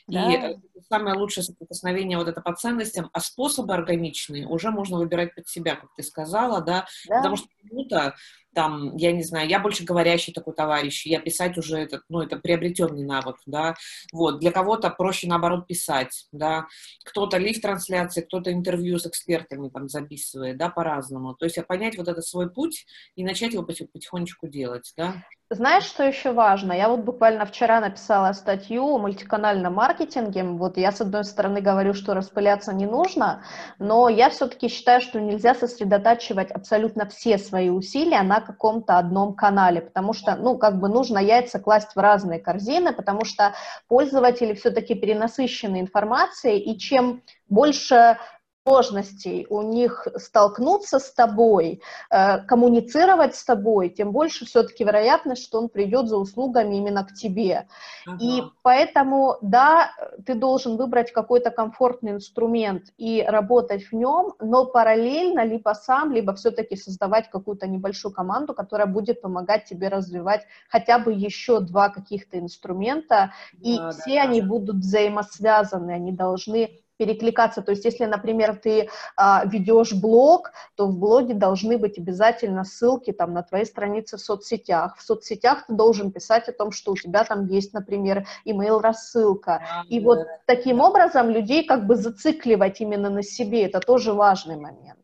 Да. 0.08 0.32
И 0.32 0.56
самое 0.88 1.16
лучшее 1.16 1.44
соприкосновение 1.44 2.18
вот 2.18 2.28
это 2.28 2.40
по 2.40 2.54
ценностям, 2.54 3.08
а 3.12 3.20
способы 3.20 3.72
органичные 3.74 4.46
уже 4.46 4.70
можно 4.70 4.98
выбирать 4.98 5.34
под 5.34 5.48
себя, 5.48 5.76
как 5.76 5.94
ты 5.94 6.02
сказала, 6.02 6.60
да, 6.60 6.86
да. 7.08 7.18
потому 7.18 7.36
что 7.36 7.46
кому-то 7.60 8.14
там, 8.54 8.96
я 8.96 9.12
не 9.12 9.22
знаю, 9.22 9.48
я 9.48 9.58
больше 9.60 9.84
говорящий 9.84 10.32
такой 10.32 10.54
товарищ, 10.54 11.06
я 11.06 11.20
писать 11.20 11.58
уже 11.58 11.78
этот, 11.78 12.02
ну, 12.08 12.20
это 12.20 12.36
приобретенный 12.36 13.04
навык, 13.04 13.36
да, 13.46 13.74
вот, 14.12 14.40
для 14.40 14.50
кого-то 14.52 14.90
проще, 14.90 15.26
наоборот, 15.28 15.66
писать, 15.66 16.26
да, 16.32 16.66
кто-то 17.04 17.38
лив-трансляции, 17.38 18.22
кто-то 18.22 18.52
интервью 18.52 18.98
с 18.98 19.06
экспертами 19.06 19.68
там 19.68 19.88
записывает, 19.88 20.56
да, 20.58 20.68
по-разному, 20.68 21.34
то 21.34 21.44
есть 21.46 21.58
а 21.58 21.62
понять 21.62 21.96
вот 21.96 22.08
этот 22.08 22.26
свой 22.26 22.50
путь 22.50 22.86
и 23.16 23.24
начать 23.24 23.52
его 23.52 23.62
потихонечку 23.64 24.48
делать, 24.48 24.92
да. 24.96 25.24
Знаешь, 25.54 25.84
что 25.84 26.02
еще 26.02 26.32
важно? 26.32 26.72
Я 26.72 26.88
вот 26.88 27.00
буквально 27.00 27.44
вчера 27.44 27.78
написала 27.80 28.32
статью 28.32 28.86
о 28.86 28.98
мультиканальном 28.98 29.74
маркетинге. 29.74 30.44
Вот 30.44 30.78
я, 30.78 30.92
с 30.92 31.02
одной 31.02 31.24
стороны, 31.24 31.60
говорю, 31.60 31.92
что 31.92 32.14
распыляться 32.14 32.72
не 32.72 32.86
нужно, 32.86 33.44
но 33.78 34.08
я 34.08 34.30
все-таки 34.30 34.68
считаю, 34.68 35.02
что 35.02 35.20
нельзя 35.20 35.54
сосредотачивать 35.54 36.50
абсолютно 36.50 37.06
все 37.06 37.36
свои 37.36 37.68
усилия 37.68 38.22
на 38.22 38.40
каком-то 38.40 38.96
одном 38.96 39.34
канале, 39.34 39.82
потому 39.82 40.14
что, 40.14 40.36
ну, 40.36 40.56
как 40.56 40.80
бы 40.80 40.88
нужно 40.88 41.18
яйца 41.18 41.58
класть 41.58 41.94
в 41.94 41.98
разные 41.98 42.40
корзины, 42.40 42.94
потому 42.94 43.26
что 43.26 43.52
пользователи 43.88 44.54
все-таки 44.54 44.94
перенасыщены 44.94 45.80
информацией, 45.80 46.60
и 46.60 46.78
чем 46.78 47.22
больше 47.50 48.16
сложностей 48.64 49.46
у 49.50 49.62
них 49.62 50.06
столкнуться 50.16 50.98
с 50.98 51.12
тобой, 51.12 51.82
э, 52.10 52.38
коммуницировать 52.42 53.34
с 53.34 53.44
тобой, 53.44 53.88
тем 53.88 54.12
больше 54.12 54.44
все-таки 54.44 54.84
вероятность, 54.84 55.42
что 55.42 55.58
он 55.58 55.68
придет 55.68 56.08
за 56.08 56.16
услугами 56.16 56.76
именно 56.76 57.04
к 57.04 57.12
тебе. 57.12 57.66
Ага. 58.06 58.18
И 58.20 58.42
поэтому, 58.62 59.36
да, 59.42 59.90
ты 60.26 60.34
должен 60.34 60.76
выбрать 60.76 61.12
какой-то 61.12 61.50
комфортный 61.50 62.12
инструмент 62.12 62.84
и 62.98 63.24
работать 63.26 63.84
в 63.84 63.92
нем, 63.92 64.34
но 64.40 64.66
параллельно 64.66 65.44
либо 65.44 65.74
сам, 65.74 66.12
либо 66.12 66.34
все-таки 66.34 66.76
создавать 66.76 67.30
какую-то 67.30 67.66
небольшую 67.66 68.14
команду, 68.14 68.54
которая 68.54 68.86
будет 68.86 69.20
помогать 69.22 69.64
тебе 69.64 69.88
развивать 69.88 70.42
хотя 70.68 70.98
бы 70.98 71.12
еще 71.12 71.60
два 71.60 71.88
каких-то 71.88 72.38
инструмента, 72.38 73.32
и 73.60 73.76
да, 73.76 73.90
все 73.90 74.14
да, 74.16 74.22
они 74.22 74.40
да. 74.40 74.46
будут 74.46 74.76
взаимосвязаны, 74.76 75.90
они 75.90 76.12
должны 76.12 76.82
перекликаться. 77.02 77.62
То 77.62 77.72
есть, 77.72 77.84
если, 77.84 78.04
например, 78.04 78.56
ты 78.56 78.88
а, 79.16 79.44
ведешь 79.44 79.92
блог, 79.92 80.52
то 80.76 80.86
в 80.86 80.96
блоге 80.96 81.34
должны 81.34 81.76
быть 81.78 81.98
обязательно 81.98 82.64
ссылки 82.64 83.12
там 83.12 83.32
на 83.32 83.42
твои 83.42 83.64
страницы 83.64 84.16
в 84.16 84.20
соцсетях. 84.20 84.96
В 84.96 85.02
соцсетях 85.02 85.66
ты 85.66 85.74
должен 85.74 86.12
писать 86.12 86.48
о 86.48 86.52
том, 86.52 86.70
что 86.70 86.92
у 86.92 86.96
тебя 86.96 87.24
там 87.24 87.46
есть, 87.46 87.74
например, 87.74 88.26
email 88.46 88.80
рассылка. 88.80 89.62
И 89.88 89.98
вот 89.98 90.20
таким 90.46 90.80
образом 90.80 91.30
людей 91.30 91.64
как 91.64 91.86
бы 91.86 91.96
зацикливать 91.96 92.80
именно 92.80 93.10
на 93.10 93.22
себе, 93.22 93.64
это 93.64 93.80
тоже 93.80 94.12
важный 94.12 94.56
момент. 94.56 94.98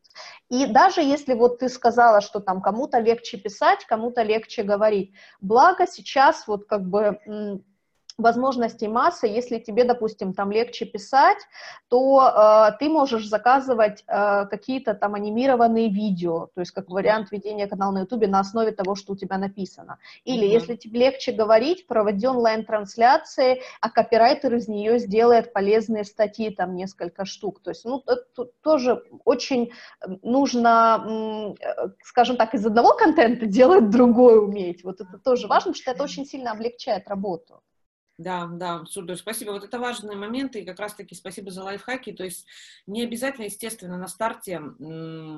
И 0.49 0.67
даже 0.67 1.01
если 1.01 1.35
вот 1.35 1.59
ты 1.59 1.69
сказала, 1.69 2.21
что 2.21 2.41
там 2.41 2.63
кому-то 2.63 3.01
легче 3.01 3.39
писать, 3.39 3.85
кому-то 3.87 4.23
легче 4.23 4.63
говорить, 4.63 5.13
благо 5.41 5.87
сейчас 5.87 6.47
вот 6.47 6.67
как 6.67 6.89
бы 6.89 7.19
возможностей 8.19 8.89
масса. 8.89 9.27
Если 9.27 9.59
тебе, 9.59 9.85
допустим, 9.85 10.35
там 10.35 10.51
легче 10.51 10.85
писать, 10.85 11.39
то 11.89 12.21
э, 12.21 12.77
ты 12.79 12.89
можешь 12.89 13.27
заказывать 13.27 14.05
э, 14.07 14.47
какие-то 14.47 14.95
там 14.95 15.15
анимированные 15.15 15.89
видео, 15.89 16.49
то 16.55 16.61
есть 16.61 16.73
как 16.73 16.91
вариант 16.91 17.31
ведения 17.31 17.69
канала 17.69 17.93
на 17.93 17.99
YouTube 18.01 18.27
на 18.27 18.41
основе 18.41 18.73
того, 18.73 18.97
что 18.97 19.13
у 19.13 19.17
тебя 19.17 19.39
написано. 19.39 19.99
Или 20.25 20.47
mm-hmm. 20.47 20.53
если 20.53 20.77
тебе 20.77 21.01
легче 21.01 21.33
говорить, 21.33 21.87
проводи 21.87 22.27
онлайн-трансляции, 22.27 23.63
а 23.81 23.89
копирайтер 23.89 24.55
из 24.57 24.67
нее 24.69 24.99
сделает 24.99 25.53
полезные 25.53 26.05
статьи, 26.05 26.51
там 26.51 26.75
несколько 26.75 27.25
штук. 27.25 27.61
То 27.63 27.71
есть, 27.71 27.85
ну, 27.85 28.03
это 28.07 28.47
тоже 28.63 29.05
очень 29.25 29.71
нужно, 30.23 31.57
э, 31.61 31.89
скажем 32.03 32.37
так, 32.37 32.55
из 32.55 32.67
одного 32.67 32.95
контента 32.95 33.47
делать 33.59 33.91
другой 33.91 34.45
уметь. 34.45 34.83
Вот 34.83 35.01
это 35.01 35.19
тоже 35.19 35.47
важно, 35.47 35.73
потому 35.73 35.83
что 35.83 35.91
это 35.93 36.03
очень 36.03 36.27
сильно 36.27 36.51
облегчает 36.51 37.07
работу. 37.07 37.63
Да, 38.19 38.47
да, 38.47 38.85
супер, 38.87 39.17
спасибо. 39.17 39.53
Вот 39.53 39.63
это 39.63 39.79
важные 39.79 40.17
моменты, 40.17 40.61
и 40.61 40.65
как 40.65 40.81
раз-таки 40.81 41.15
спасибо 41.15 41.53
за 41.53 41.63
лайфхаки. 41.63 42.11
То 42.11 42.25
есть 42.25 42.47
не 42.85 43.05
обязательно, 43.05 43.45
естественно, 43.45 43.97
на 43.97 44.09
старте, 44.09 44.61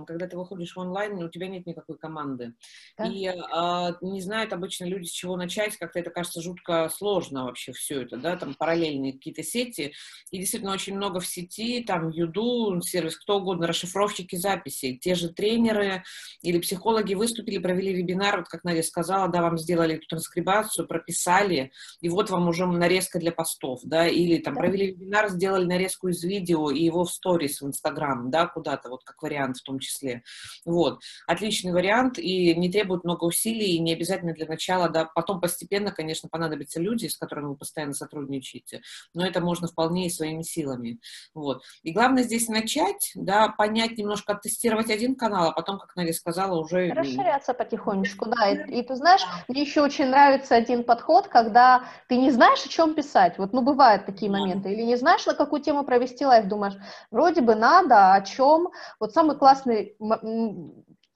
когда 0.06 0.26
ты 0.26 0.38
выходишь 0.38 0.75
в 0.75 0.78
онлайн, 0.78 1.22
у 1.22 1.28
тебя 1.28 1.49
нет 1.49 1.66
никакой 1.66 1.99
команды. 1.99 2.54
Да. 2.96 3.04
И 3.04 3.26
а, 3.26 3.99
не 4.00 4.22
знают 4.22 4.54
обычно 4.54 4.87
люди, 4.87 5.04
с 5.04 5.10
чего 5.10 5.37
начать, 5.37 5.76
как-то 5.76 5.99
это 5.99 6.08
кажется 6.08 6.40
жутко 6.40 6.88
сложно 6.88 7.44
вообще 7.44 7.72
все 7.72 8.00
это, 8.00 8.16
да, 8.16 8.37
там 8.37 8.54
параллельные 8.54 9.12
какие-то 9.12 9.42
сети. 9.42 9.92
И 10.30 10.38
действительно 10.38 10.72
очень 10.72 10.96
много 10.96 11.20
в 11.20 11.26
сети, 11.26 11.84
там 11.87 12.08
Юду, 12.08 12.80
сервис, 12.80 13.18
кто 13.18 13.40
угодно, 13.40 13.66
расшифровщики 13.66 14.37
записей, 14.37 14.96
те 14.96 15.14
же 15.14 15.28
тренеры 15.28 16.02
или 16.40 16.58
психологи 16.58 17.12
выступили, 17.12 17.58
провели 17.58 17.92
вебинар, 17.92 18.38
вот 18.38 18.49
как 18.49 18.64
Надя 18.64 18.82
сказала, 18.82 19.28
да, 19.28 19.42
вам 19.42 19.58
сделали 19.58 19.96
эту 19.96 20.06
транскрибацию, 20.06 20.88
прописали, 20.88 21.72
и 22.00 22.08
вот 22.08 22.30
вам 22.30 22.49
уже 22.49 22.69
нарезка 22.78 23.18
для 23.18 23.32
постов, 23.32 23.80
да, 23.82 24.06
или 24.06 24.38
там 24.38 24.54
да. 24.54 24.60
провели 24.60 24.92
вебинар, 24.92 25.28
сделали 25.30 25.64
нарезку 25.64 26.08
из 26.08 26.22
видео 26.22 26.70
и 26.70 26.84
его 26.84 27.04
в 27.04 27.10
сторис 27.10 27.60
в 27.60 27.66
Инстаграм, 27.66 28.30
да, 28.30 28.46
куда-то, 28.46 28.88
вот 28.90 29.04
как 29.04 29.22
вариант 29.22 29.58
в 29.58 29.62
том 29.62 29.78
числе. 29.78 30.22
Вот, 30.64 31.00
отличный 31.26 31.72
вариант 31.72 32.18
и 32.18 32.54
не 32.54 32.70
требует 32.70 33.04
много 33.04 33.24
усилий, 33.24 33.76
и 33.76 33.78
не 33.78 33.92
обязательно 33.92 34.32
для 34.32 34.46
начала, 34.46 34.88
да, 34.88 35.04
потом 35.04 35.40
постепенно, 35.40 35.90
конечно, 35.90 36.28
понадобятся 36.28 36.80
люди, 36.80 37.06
с 37.06 37.16
которыми 37.16 37.48
вы 37.48 37.56
постоянно 37.56 37.94
сотрудничаете, 37.94 38.82
но 39.14 39.26
это 39.26 39.40
можно 39.40 39.68
вполне 39.68 40.06
и 40.06 40.10
своими 40.10 40.42
силами, 40.42 41.00
вот. 41.34 41.62
И 41.82 41.92
главное 41.92 42.22
здесь 42.22 42.48
начать, 42.48 43.12
да, 43.14 43.48
понять 43.48 43.98
немножко, 43.98 44.32
оттестировать 44.32 44.90
один 44.90 45.14
канал, 45.14 45.48
а 45.48 45.52
потом, 45.52 45.78
как 45.78 45.94
Надя 45.96 46.12
сказала, 46.12 46.58
уже... 46.58 46.90
Расширяться 46.90 47.54
потихонечку, 47.54 48.26
да, 48.28 48.50
и, 48.50 48.80
и 48.80 48.82
ты 48.82 48.96
знаешь, 48.96 49.22
мне 49.48 49.62
еще 49.62 49.82
очень 49.82 50.06
нравится 50.06 50.54
один 50.54 50.84
подход, 50.84 51.28
когда 51.28 51.84
ты 52.08 52.16
не 52.16 52.30
знаешь, 52.30 52.60
знаешь, 52.61 52.67
о 52.67 52.69
чем 52.69 52.95
писать. 52.95 53.38
Вот, 53.38 53.52
ну, 53.52 53.62
бывают 53.62 54.07
такие 54.07 54.31
моменты. 54.31 54.73
Или 54.73 54.83
не 54.83 54.97
знаешь, 54.97 55.26
на 55.26 55.35
какую 55.35 55.62
тему 55.62 55.85
провести 55.85 56.25
лайф, 56.26 56.47
думаешь, 56.47 56.75
вроде 57.11 57.40
бы 57.40 57.55
надо, 57.55 58.14
о 58.14 58.21
чем. 58.23 58.69
Вот 59.00 59.12
самый 59.12 59.37
классный 59.37 59.97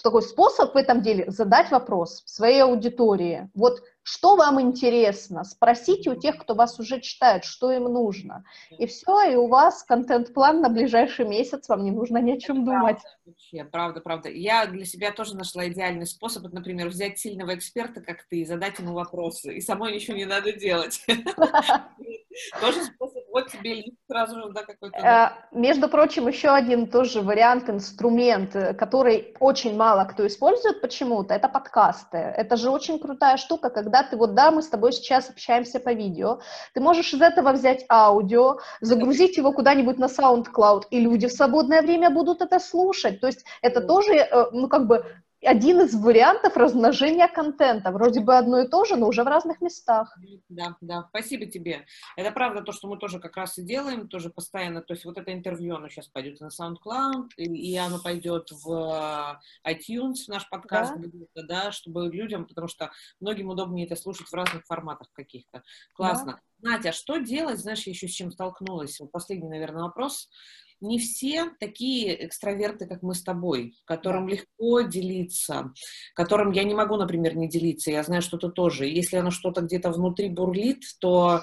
такой 0.04 0.22
способ 0.22 0.74
в 0.74 0.76
этом 0.76 1.00
деле 1.00 1.24
задать 1.28 1.70
вопрос 1.70 2.22
своей 2.26 2.62
аудитории. 2.62 3.48
Вот 3.54 3.82
что 4.02 4.36
вам 4.36 4.60
интересно? 4.60 5.44
Спросите 5.44 6.10
у 6.10 6.14
тех, 6.14 6.36
кто 6.36 6.54
вас 6.54 6.78
уже 6.78 7.00
читает, 7.00 7.44
что 7.44 7.72
им 7.72 7.84
нужно. 7.84 8.44
И 8.78 8.86
все, 8.86 9.32
и 9.32 9.34
у 9.34 9.46
вас 9.48 9.82
контент-план 9.82 10.60
на 10.60 10.68
ближайший 10.68 11.26
месяц, 11.26 11.70
вам 11.70 11.84
не 11.84 11.90
нужно 11.90 12.18
ни 12.18 12.32
о 12.32 12.38
чем 12.38 12.66
думать. 12.66 12.98
Вообще, 13.24 13.64
правда, 13.64 14.02
правда. 14.02 14.28
Я 14.28 14.66
для 14.66 14.84
себя 14.84 15.10
тоже 15.10 15.34
нашла 15.34 15.66
идеальный 15.68 16.06
способ, 16.06 16.52
например, 16.52 16.88
взять 16.88 17.18
сильного 17.18 17.54
эксперта, 17.54 18.02
как 18.02 18.24
ты, 18.24 18.40
и 18.40 18.44
задать 18.44 18.78
ему 18.78 18.92
вопросы, 18.92 19.54
и 19.54 19.62
самой 19.62 19.94
ничего 19.94 20.18
не 20.18 20.26
надо 20.26 20.52
делать. 20.52 21.02
Тоже 22.60 22.84
способ, 22.84 23.22
вот 23.32 23.48
тебе 23.48 23.84
сразу 24.06 24.36
же, 24.36 24.52
да, 24.52 24.62
какой-то... 24.64 24.98
Э, 24.98 25.56
между 25.56 25.88
прочим, 25.88 26.28
еще 26.28 26.50
один 26.50 26.90
тоже 26.90 27.22
вариант, 27.22 27.70
инструмент, 27.70 28.54
э, 28.54 28.74
который 28.74 29.34
очень 29.40 29.76
мало 29.76 30.04
кто 30.04 30.26
использует 30.26 30.80
почему-то, 30.80 31.34
это 31.34 31.48
подкасты. 31.48 32.18
Это 32.18 32.56
же 32.56 32.70
очень 32.70 32.98
крутая 32.98 33.36
штука, 33.36 33.70
когда 33.70 33.94
когда 33.94 34.02
ты 34.02 34.16
вот, 34.16 34.34
да, 34.34 34.50
мы 34.50 34.62
с 34.62 34.68
тобой 34.68 34.92
сейчас 34.92 35.30
общаемся 35.30 35.78
по 35.78 35.92
видео, 35.92 36.40
ты 36.72 36.80
можешь 36.80 37.14
из 37.14 37.20
этого 37.20 37.52
взять 37.52 37.84
аудио, 37.88 38.58
загрузить 38.80 39.36
его 39.36 39.52
куда-нибудь 39.52 39.98
на 39.98 40.06
SoundCloud, 40.06 40.84
и 40.90 41.00
люди 41.00 41.28
в 41.28 41.32
свободное 41.32 41.82
время 41.82 42.10
будут 42.10 42.40
это 42.40 42.58
слушать. 42.58 43.20
То 43.20 43.28
есть 43.28 43.44
это 43.62 43.80
тоже, 43.80 44.14
э, 44.14 44.46
ну, 44.52 44.68
как 44.68 44.86
бы 44.86 45.04
один 45.44 45.80
из 45.80 45.94
вариантов 45.94 46.56
размножения 46.56 47.28
контента. 47.28 47.90
Вроде 47.90 48.20
бы 48.20 48.36
одно 48.36 48.60
и 48.60 48.68
то 48.68 48.84
же, 48.84 48.96
но 48.96 49.08
уже 49.08 49.24
в 49.24 49.26
разных 49.26 49.60
местах. 49.60 50.16
Да, 50.48 50.76
да, 50.80 51.06
спасибо 51.10 51.46
тебе. 51.46 51.86
Это 52.16 52.30
правда 52.32 52.62
то, 52.62 52.72
что 52.72 52.88
мы 52.88 52.98
тоже 52.98 53.20
как 53.20 53.36
раз 53.36 53.58
и 53.58 53.62
делаем, 53.62 54.08
тоже 54.08 54.30
постоянно. 54.30 54.82
То 54.82 54.94
есть 54.94 55.04
вот 55.04 55.18
это 55.18 55.32
интервью, 55.32 55.76
оно 55.76 55.88
сейчас 55.88 56.08
пойдет 56.08 56.40
на 56.40 56.48
SoundCloud, 56.48 57.28
и, 57.36 57.76
оно 57.76 57.98
пойдет 57.98 58.50
в 58.50 59.40
э, 59.64 59.72
iTunes, 59.72 60.24
в 60.26 60.28
наш 60.28 60.48
подкаст, 60.48 60.94
да. 61.34 61.42
да, 61.42 61.72
чтобы 61.72 62.08
людям, 62.08 62.46
потому 62.46 62.68
что 62.68 62.90
многим 63.20 63.48
удобнее 63.48 63.86
это 63.86 63.96
слушать 63.96 64.28
в 64.28 64.34
разных 64.34 64.64
форматах 64.66 65.08
каких-то. 65.12 65.62
Классно. 65.94 66.40
Да. 66.58 66.70
Надя, 66.70 66.90
а 66.90 66.92
что 66.92 67.18
делать, 67.18 67.58
знаешь, 67.58 67.86
я 67.86 67.92
еще 67.92 68.08
с 68.08 68.12
чем 68.12 68.30
столкнулась? 68.30 68.98
Вот 68.98 69.12
последний, 69.12 69.48
наверное, 69.48 69.82
вопрос 69.82 70.30
не 70.80 70.98
все 70.98 71.50
такие 71.58 72.26
экстраверты, 72.26 72.86
как 72.86 73.02
мы 73.02 73.14
с 73.14 73.22
тобой, 73.22 73.74
которым 73.84 74.28
легко 74.28 74.82
делиться, 74.82 75.72
которым 76.14 76.52
я 76.52 76.64
не 76.64 76.74
могу, 76.74 76.96
например, 76.96 77.36
не 77.36 77.48
делиться, 77.48 77.90
я 77.90 78.02
знаю, 78.02 78.22
что 78.22 78.38
ты 78.38 78.50
тоже. 78.50 78.86
Если 78.86 79.16
оно 79.16 79.30
что-то 79.30 79.62
где-то 79.62 79.90
внутри 79.90 80.28
бурлит, 80.28 80.82
то 81.00 81.42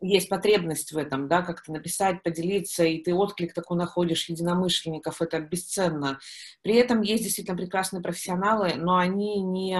есть 0.00 0.28
потребность 0.28 0.92
в 0.92 0.98
этом, 0.98 1.28
да, 1.28 1.42
как-то 1.42 1.72
написать, 1.72 2.22
поделиться, 2.22 2.84
и 2.84 3.02
ты 3.02 3.14
отклик 3.14 3.54
такой 3.54 3.76
находишь 3.76 4.28
единомышленников, 4.28 5.22
это 5.22 5.40
бесценно. 5.40 6.18
При 6.62 6.74
этом 6.74 7.02
есть 7.02 7.22
действительно 7.22 7.56
прекрасные 7.56 8.02
профессионалы, 8.02 8.74
но 8.76 8.96
они 8.96 9.40
не, 9.40 9.78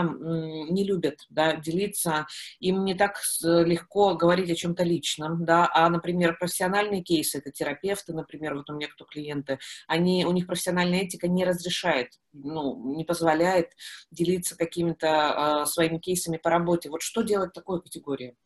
не 0.71 0.85
любят, 0.85 1.27
да, 1.31 1.57
делиться, 1.57 2.27
им 2.61 2.85
не 2.85 2.95
так 2.95 3.17
легко 3.43 4.15
говорить 4.15 4.51
о 4.51 4.55
чем-то 4.55 4.83
личном, 4.83 5.45
да, 5.45 5.69
а, 5.73 5.89
например, 5.89 6.37
профессиональные 6.39 7.03
кейсы, 7.03 7.39
это 7.39 7.51
терапевты, 7.51 8.13
например, 8.13 8.55
вот 8.55 8.71
у 8.71 8.75
меня 8.75 8.89
кто 8.89 9.05
клиенты, 9.05 9.59
они, 9.87 10.25
у 10.25 10.33
них 10.33 10.47
профессиональная 10.47 11.01
этика 11.01 11.29
не 11.29 11.45
разрешает, 11.45 12.09
ну, 12.33 12.95
не 12.97 13.05
позволяет 13.05 13.71
делиться 14.11 14.57
какими-то 14.57 15.63
э, 15.63 15.67
своими 15.67 15.99
кейсами 15.99 16.37
по 16.37 16.51
работе. 16.51 16.91
Вот 16.91 17.03
что 17.03 17.23
делать 17.23 17.53
такой 17.53 17.81
категории? 17.83 18.37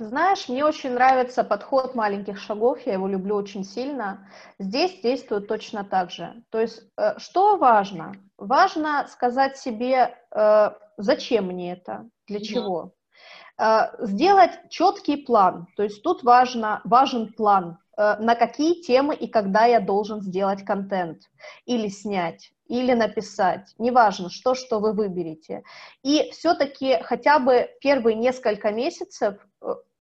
Ты 0.00 0.06
знаешь, 0.06 0.48
мне 0.48 0.64
очень 0.64 0.92
нравится 0.92 1.44
подход 1.44 1.94
маленьких 1.94 2.38
шагов, 2.38 2.78
я 2.86 2.94
его 2.94 3.06
люблю 3.06 3.36
очень 3.36 3.64
сильно. 3.64 4.26
Здесь 4.58 4.98
действует 5.02 5.46
точно 5.46 5.84
так 5.84 6.10
же. 6.10 6.42
То 6.48 6.58
есть, 6.58 6.84
э, 6.96 7.18
что 7.18 7.58
важно? 7.58 8.14
Важно 8.38 9.06
сказать 9.08 9.58
себе, 9.58 10.16
э, 10.34 10.70
зачем 10.96 11.48
мне 11.48 11.74
это, 11.74 12.08
для 12.26 12.40
чего. 12.40 12.94
Э, 13.58 13.88
сделать 13.98 14.52
четкий 14.70 15.16
план. 15.16 15.66
То 15.76 15.82
есть 15.82 16.02
тут 16.02 16.22
важно, 16.22 16.80
важен 16.84 17.34
план, 17.34 17.76
на 17.98 18.34
какие 18.36 18.80
темы 18.80 19.14
и 19.14 19.28
когда 19.28 19.66
я 19.66 19.80
должен 19.80 20.22
сделать 20.22 20.64
контент 20.64 21.24
или 21.66 21.88
снять 21.88 22.50
или 22.66 22.94
написать, 22.94 23.74
неважно, 23.76 24.30
что, 24.30 24.54
что 24.54 24.78
вы 24.78 24.94
выберете. 24.94 25.64
И 26.02 26.30
все-таки 26.30 27.02
хотя 27.02 27.38
бы 27.38 27.68
первые 27.82 28.16
несколько 28.16 28.70
месяцев 28.70 29.36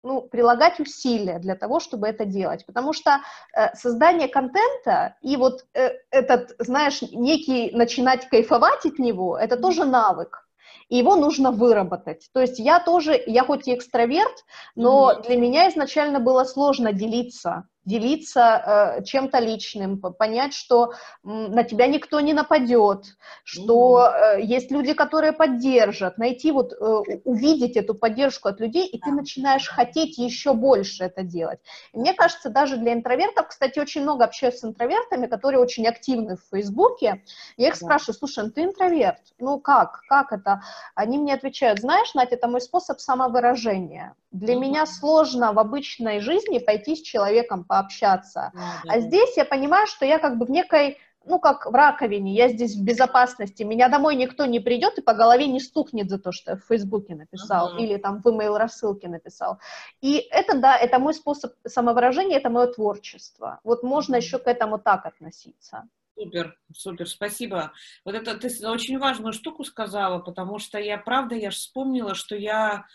ну, 0.02 0.22
прилагать 0.22 0.80
усилия 0.80 1.38
для 1.38 1.54
того, 1.54 1.80
чтобы 1.80 2.06
это 2.06 2.24
делать. 2.24 2.64
Потому 2.66 2.92
что 2.92 3.20
э, 3.54 3.74
создание 3.74 4.28
контента 4.28 5.16
и 5.22 5.36
вот 5.36 5.64
э, 5.74 5.90
этот, 6.10 6.54
знаешь, 6.58 7.02
некий 7.02 7.70
начинать 7.72 8.28
кайфовать 8.28 8.84
от 8.86 8.98
него, 8.98 9.38
это 9.38 9.56
тоже 9.56 9.84
навык. 9.84 10.44
И 10.88 10.96
его 10.96 11.16
нужно 11.16 11.50
выработать. 11.50 12.30
То 12.32 12.40
есть 12.40 12.58
я 12.58 12.80
тоже, 12.80 13.22
я 13.26 13.44
хоть 13.44 13.68
и 13.68 13.74
экстраверт, 13.74 14.44
но 14.74 15.12
mm-hmm. 15.12 15.26
для 15.26 15.36
меня 15.36 15.68
изначально 15.68 16.18
было 16.18 16.44
сложно 16.44 16.92
делиться 16.92 17.68
делиться 17.88 18.96
э, 18.98 19.04
чем-то 19.04 19.38
личным, 19.38 19.98
понять, 19.98 20.52
что 20.52 20.92
э, 20.92 20.92
на 21.24 21.64
тебя 21.64 21.86
никто 21.86 22.20
не 22.20 22.34
нападет, 22.34 23.16
что 23.44 24.06
э, 24.06 24.42
есть 24.42 24.70
люди, 24.70 24.92
которые 24.92 25.32
поддержат, 25.32 26.18
найти 26.18 26.52
вот, 26.52 26.72
э, 26.72 26.76
увидеть 27.24 27.76
эту 27.76 27.94
поддержку 27.94 28.48
от 28.48 28.60
людей, 28.60 28.86
и 28.86 29.00
ты 29.00 29.10
начинаешь 29.10 29.68
хотеть 29.68 30.18
еще 30.18 30.52
больше 30.52 31.04
это 31.04 31.22
делать. 31.22 31.60
И 31.94 31.98
мне 31.98 32.12
кажется, 32.12 32.50
даже 32.50 32.76
для 32.76 32.92
интровертов, 32.92 33.48
кстати, 33.48 33.78
очень 33.78 34.02
много 34.02 34.24
общаюсь 34.24 34.58
с 34.58 34.64
интровертами, 34.64 35.26
которые 35.26 35.60
очень 35.60 35.86
активны 35.86 36.36
в 36.36 36.42
Фейсбуке, 36.50 37.24
я 37.56 37.68
их 37.68 37.74
да. 37.74 37.86
спрашиваю, 37.86 38.14
слушай, 38.14 38.44
ну 38.44 38.50
ты 38.50 38.64
интроверт, 38.64 39.22
ну 39.38 39.58
как, 39.58 40.02
как 40.08 40.32
это? 40.32 40.60
Они 40.94 41.16
мне 41.18 41.32
отвечают, 41.34 41.80
знаешь, 41.80 42.12
Надя, 42.14 42.34
это 42.34 42.48
мой 42.48 42.60
способ 42.60 43.00
самовыражения. 43.00 44.14
Для 44.30 44.54
mm-hmm. 44.54 44.60
меня 44.60 44.84
сложно 44.84 45.54
в 45.54 45.58
обычной 45.58 46.20
жизни 46.20 46.58
пойти 46.58 46.96
с 46.96 47.00
человеком 47.00 47.64
пообщаться. 47.78 48.50
Да, 48.54 48.60
да, 48.84 48.92
а 48.92 49.00
здесь 49.00 49.36
я 49.36 49.44
понимаю, 49.44 49.86
что 49.86 50.04
я 50.04 50.18
как 50.18 50.38
бы 50.38 50.46
в 50.46 50.50
некой 50.50 50.98
ну, 51.24 51.38
как 51.38 51.66
в 51.66 51.74
раковине, 51.74 52.32
я 52.32 52.48
здесь 52.48 52.74
в 52.74 52.82
безопасности, 52.82 53.62
меня 53.62 53.90
домой 53.90 54.16
никто 54.16 54.46
не 54.46 54.60
придет 54.60 54.96
и 54.96 55.02
по 55.02 55.12
голове 55.12 55.46
не 55.46 55.60
стукнет 55.60 56.08
за 56.08 56.18
то, 56.18 56.32
что 56.32 56.52
я 56.52 56.56
в 56.56 56.64
Фейсбуке 56.64 57.14
написал 57.14 57.74
uh-huh. 57.74 57.82
или 57.82 57.98
там 57.98 58.22
в 58.22 58.26
email 58.26 58.56
рассылке 58.56 59.08
написал. 59.08 59.58
И 60.00 60.26
это, 60.30 60.58
да, 60.58 60.78
это 60.78 60.98
мой 60.98 61.12
способ 61.12 61.52
самовыражения, 61.66 62.38
это 62.38 62.48
мое 62.48 62.68
творчество. 62.68 63.60
Вот 63.62 63.82
можно 63.82 64.16
еще 64.16 64.38
к 64.38 64.46
этому 64.46 64.78
так 64.78 65.04
относиться. 65.04 65.86
Супер, 66.14 66.56
супер, 66.74 67.06
спасибо. 67.06 67.72
Вот 68.06 68.14
это 68.14 68.34
ты 68.38 68.48
очень 68.66 68.98
важную 68.98 69.34
штуку 69.34 69.64
сказала, 69.64 70.20
потому 70.20 70.58
что 70.58 70.78
я, 70.78 70.96
правда, 70.96 71.34
я 71.34 71.50
же 71.50 71.58
вспомнила, 71.58 72.14
что 72.14 72.36
я 72.36 72.86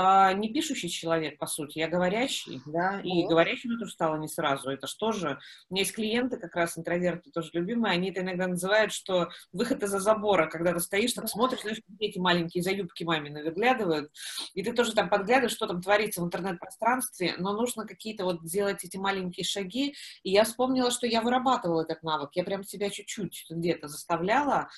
а, 0.00 0.32
не 0.32 0.48
пишущий 0.48 0.88
человек, 0.88 1.38
по 1.38 1.46
сути, 1.46 1.80
я 1.80 1.88
говорящий, 1.88 2.62
да, 2.66 3.00
и 3.00 3.22
вот. 3.22 3.30
говорящим 3.30 3.76
тоже 3.80 3.90
стало 3.90 4.14
не 4.14 4.28
сразу, 4.28 4.70
это 4.70 4.86
что 4.86 5.10
же, 5.10 5.40
у 5.68 5.74
меня 5.74 5.82
есть 5.82 5.92
клиенты, 5.92 6.36
как 6.36 6.54
раз 6.54 6.78
интроверты 6.78 7.32
тоже 7.32 7.50
любимые, 7.52 7.94
они 7.94 8.10
это 8.10 8.20
иногда 8.20 8.46
называют, 8.46 8.92
что 8.92 9.30
выход 9.52 9.82
из-за 9.82 9.98
забора, 9.98 10.46
когда 10.46 10.72
ты 10.72 10.78
стоишь, 10.78 11.14
так 11.14 11.28
смотришь, 11.28 11.62
знаешь, 11.62 11.80
дети 11.88 12.16
маленькие 12.20 12.62
за 12.62 12.70
юбки 12.70 13.02
мамины 13.02 13.42
выглядывают, 13.42 14.12
и 14.54 14.62
ты 14.62 14.72
тоже 14.72 14.94
там 14.94 15.08
подглядываешь, 15.08 15.56
что 15.56 15.66
там 15.66 15.82
творится 15.82 16.22
в 16.22 16.26
интернет-пространстве, 16.26 17.34
но 17.38 17.52
нужно 17.54 17.84
какие-то 17.84 18.22
вот 18.22 18.40
сделать 18.42 18.84
эти 18.84 18.96
маленькие 18.96 19.42
шаги, 19.42 19.96
и 20.22 20.30
я 20.30 20.44
вспомнила, 20.44 20.92
что 20.92 21.08
я 21.08 21.22
вырабатывала 21.22 21.82
этот 21.82 22.04
навык, 22.04 22.30
я 22.34 22.44
прям 22.44 22.62
себя 22.62 22.88
чуть-чуть 22.88 23.46
где-то 23.50 23.88
заставляла, 23.88 24.68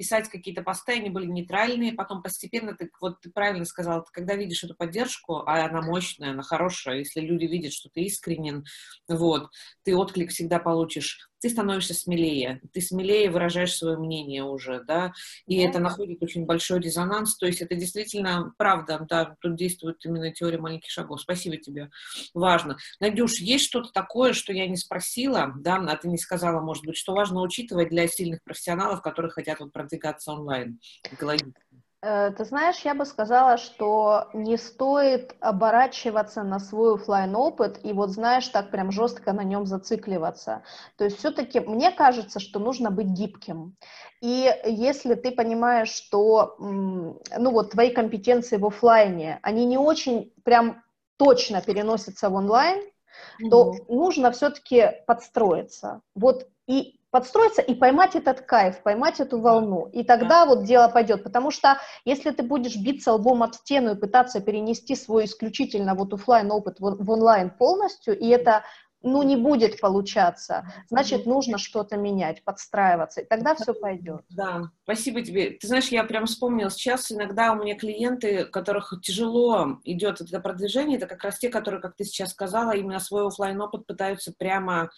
писать 0.00 0.30
какие-то 0.30 0.62
посты, 0.62 0.94
они 0.94 1.10
были 1.10 1.26
нейтральные, 1.26 1.92
потом 1.92 2.22
постепенно, 2.22 2.74
ты, 2.74 2.90
вот 3.02 3.20
ты 3.20 3.30
правильно 3.30 3.66
сказала, 3.66 4.00
ты 4.00 4.08
когда 4.12 4.34
видишь 4.34 4.64
эту 4.64 4.74
поддержку, 4.74 5.42
а 5.46 5.66
она 5.66 5.82
мощная, 5.82 6.30
она 6.30 6.42
хорошая, 6.42 7.00
если 7.00 7.20
люди 7.20 7.44
видят, 7.44 7.74
что 7.74 7.90
ты 7.90 8.04
искренен, 8.04 8.64
вот, 9.08 9.50
ты 9.84 9.94
отклик 9.94 10.30
всегда 10.30 10.58
получишь, 10.58 11.29
ты 11.40 11.48
становишься 11.48 11.94
смелее, 11.94 12.60
ты 12.72 12.80
смелее 12.80 13.30
выражаешь 13.30 13.74
свое 13.74 13.96
мнение 13.96 14.44
уже, 14.44 14.82
да, 14.84 15.12
и 15.46 15.62
да. 15.62 15.68
это 15.68 15.78
находит 15.78 16.22
очень 16.22 16.44
большой 16.44 16.80
резонанс, 16.80 17.36
то 17.36 17.46
есть 17.46 17.60
это 17.62 17.74
действительно 17.74 18.52
правда, 18.58 19.06
да, 19.08 19.36
тут 19.40 19.56
действует 19.56 20.04
именно 20.04 20.32
теория 20.32 20.58
маленьких 20.58 20.90
шагов. 20.90 21.20
Спасибо 21.20 21.56
тебе, 21.56 21.90
важно. 22.34 22.76
Надюш, 23.00 23.40
есть 23.40 23.64
что-то 23.64 23.90
такое, 23.92 24.32
что 24.32 24.52
я 24.52 24.66
не 24.66 24.76
спросила, 24.76 25.52
да, 25.56 25.76
а 25.76 25.96
ты 25.96 26.08
не 26.08 26.18
сказала, 26.18 26.60
может 26.60 26.84
быть, 26.84 26.96
что 26.96 27.14
важно 27.14 27.40
учитывать 27.40 27.88
для 27.88 28.06
сильных 28.06 28.42
профессионалов, 28.42 29.02
которые 29.02 29.30
хотят 29.30 29.60
вот 29.60 29.72
продвигаться 29.72 30.32
онлайн, 30.32 30.78
экологически? 31.10 31.80
Э, 32.02 32.30
ты 32.30 32.44
знаешь, 32.44 32.78
я 32.80 32.94
бы 32.94 33.04
сказала, 33.04 33.58
что 33.58 34.28
не 34.32 34.56
стоит 34.56 35.34
оборачиваться 35.40 36.42
на 36.42 36.58
свой 36.58 36.94
офлайн 36.94 37.36
опыт 37.36 37.80
и 37.82 37.92
вот, 37.92 38.10
знаешь, 38.10 38.48
так 38.48 38.70
прям 38.70 38.90
жестко 38.90 39.32
на 39.32 39.42
нем 39.42 39.66
зацикливаться. 39.66 40.62
То 40.96 41.04
есть 41.04 41.18
все-таки 41.18 41.60
мне 41.60 41.90
кажется, 41.90 42.40
что 42.40 42.58
нужно 42.58 42.90
быть 42.90 43.08
гибким. 43.08 43.76
И 44.22 44.50
если 44.64 45.14
ты 45.14 45.30
понимаешь, 45.30 45.90
что, 45.90 46.56
ну 46.58 47.50
вот, 47.50 47.72
твои 47.72 47.90
компетенции 47.90 48.56
в 48.56 48.66
офлайне, 48.66 49.38
они 49.42 49.66
не 49.66 49.78
очень 49.78 50.32
прям 50.44 50.82
точно 51.18 51.60
переносятся 51.60 52.30
в 52.30 52.34
онлайн, 52.34 52.78
mm-hmm. 52.80 53.50
то 53.50 53.74
нужно 53.88 54.30
все-таки 54.32 55.02
подстроиться. 55.06 56.00
Вот 56.14 56.48
и 56.66 56.99
подстроиться 57.10 57.62
и 57.62 57.74
поймать 57.74 58.14
этот 58.14 58.42
кайф, 58.42 58.82
поймать 58.82 59.20
эту 59.20 59.40
волну. 59.40 59.88
И 59.92 60.04
тогда 60.04 60.46
вот 60.46 60.64
дело 60.64 60.88
пойдет. 60.88 61.24
Потому 61.24 61.50
что 61.50 61.78
если 62.04 62.30
ты 62.30 62.42
будешь 62.42 62.76
биться 62.76 63.12
лбом 63.12 63.42
об 63.42 63.52
стену 63.54 63.92
и 63.92 63.98
пытаться 63.98 64.40
перенести 64.40 64.94
свой 64.94 65.24
исключительно 65.24 65.94
вот 65.94 66.12
офлайн 66.12 66.50
опыт 66.50 66.78
в, 66.78 67.10
онлайн 67.10 67.50
полностью, 67.50 68.18
и 68.18 68.28
это 68.28 68.64
ну, 69.02 69.22
не 69.22 69.36
будет 69.36 69.80
получаться, 69.80 70.70
значит, 70.90 71.24
нужно 71.24 71.56
что-то 71.56 71.96
менять, 71.96 72.44
подстраиваться, 72.44 73.22
и 73.22 73.24
тогда 73.24 73.54
все 73.54 73.72
пойдет. 73.72 74.22
Да, 74.28 74.70
спасибо 74.82 75.22
тебе. 75.22 75.52
Ты 75.52 75.66
знаешь, 75.66 75.88
я 75.88 76.04
прям 76.04 76.26
вспомнила, 76.26 76.70
сейчас 76.70 77.10
иногда 77.10 77.52
у 77.52 77.56
меня 77.56 77.76
клиенты, 77.76 78.44
которых 78.44 78.92
тяжело 79.02 79.78
идет 79.84 80.20
это 80.20 80.38
продвижение, 80.40 80.98
это 80.98 81.06
как 81.06 81.24
раз 81.24 81.38
те, 81.38 81.48
которые, 81.48 81.80
как 81.80 81.96
ты 81.96 82.04
сейчас 82.04 82.32
сказала, 82.32 82.72
именно 82.72 83.00
свой 83.00 83.26
офлайн 83.26 83.58
опыт 83.60 83.86
пытаются 83.86 84.34
прямо 84.36 84.90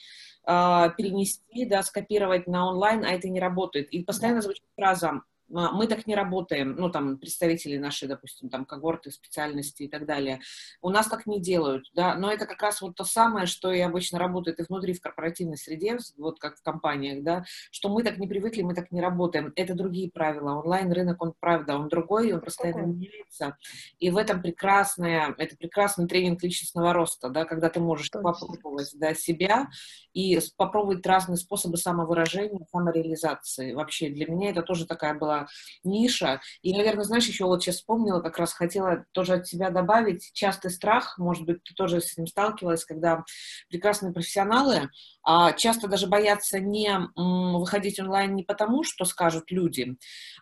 перенести, 0.44 1.64
да, 1.66 1.82
скопировать 1.82 2.46
на 2.46 2.66
онлайн, 2.68 3.04
а 3.04 3.10
это 3.10 3.28
не 3.28 3.40
работает. 3.40 3.88
И 3.90 4.02
постоянно 4.02 4.42
звучит 4.42 4.64
фраза 4.76 5.08
а, 5.10 5.20
мы 5.52 5.86
так 5.86 6.06
не 6.06 6.14
работаем, 6.14 6.76
ну, 6.76 6.90
там, 6.90 7.18
представители 7.18 7.76
нашей, 7.76 8.08
допустим, 8.08 8.48
там, 8.48 8.64
когорты, 8.64 9.10
специальности 9.10 9.82
и 9.82 9.88
так 9.88 10.06
далее. 10.06 10.40
У 10.80 10.88
нас 10.88 11.06
так 11.06 11.26
не 11.26 11.40
делают, 11.40 11.90
да, 11.94 12.14
но 12.14 12.32
это 12.32 12.46
как 12.46 12.62
раз 12.62 12.80
вот 12.80 12.96
то 12.96 13.04
самое, 13.04 13.46
что 13.46 13.70
и 13.70 13.80
обычно 13.80 14.18
работает 14.18 14.60
и 14.60 14.64
внутри 14.64 14.94
в 14.94 15.00
корпоративной 15.00 15.58
среде, 15.58 15.98
вот 16.16 16.40
как 16.40 16.56
в 16.56 16.62
компаниях, 16.62 17.22
да, 17.22 17.44
что 17.70 17.90
мы 17.90 18.02
так 18.02 18.18
не 18.18 18.26
привыкли, 18.26 18.62
мы 18.62 18.74
так 18.74 18.90
не 18.90 19.00
работаем. 19.00 19.52
Это 19.54 19.74
другие 19.74 20.10
правила. 20.10 20.60
Онлайн-рынок, 20.60 21.22
он, 21.22 21.34
правда, 21.38 21.76
он 21.76 21.88
другой, 21.88 22.32
он 22.32 22.40
постоянно 22.40 22.86
меняется. 22.86 23.58
И 23.98 24.10
в 24.10 24.16
этом 24.16 24.40
прекрасное, 24.40 25.34
это 25.36 25.56
прекрасный 25.56 26.08
тренинг 26.08 26.42
личностного 26.42 26.92
роста, 26.92 27.28
да, 27.28 27.44
когда 27.44 27.68
ты 27.68 27.80
можешь 27.80 28.08
Точно. 28.08 28.32
попробовать, 28.32 28.90
да, 28.94 29.14
себя 29.14 29.68
и 30.14 30.40
попробовать 30.56 31.04
разные 31.06 31.36
способы 31.36 31.76
самовыражения, 31.76 32.66
самореализации. 32.70 33.74
Вообще, 33.74 34.08
для 34.08 34.26
меня 34.26 34.50
это 34.50 34.62
тоже 34.62 34.86
такая 34.86 35.14
была 35.14 35.41
ниша. 35.84 36.40
И, 36.62 36.76
наверное, 36.76 37.04
знаешь, 37.04 37.26
еще 37.26 37.44
вот 37.44 37.62
сейчас 37.62 37.76
вспомнила, 37.76 38.20
как 38.20 38.38
раз 38.38 38.52
хотела 38.52 39.04
тоже 39.12 39.34
от 39.34 39.46
себя 39.46 39.70
добавить 39.70 40.30
частый 40.32 40.70
страх, 40.70 41.18
может 41.18 41.44
быть, 41.44 41.62
ты 41.64 41.74
тоже 41.74 42.00
с 42.00 42.12
этим 42.12 42.26
сталкивалась, 42.26 42.84
когда 42.84 43.24
прекрасные 43.68 44.12
профессионалы 44.12 44.90
а, 45.24 45.52
часто 45.52 45.88
даже 45.88 46.06
боятся 46.06 46.58
не 46.58 46.92
выходить 47.14 48.00
онлайн 48.00 48.34
не 48.34 48.42
потому, 48.42 48.82
что 48.82 49.04
скажут 49.04 49.50
люди, 49.50 49.96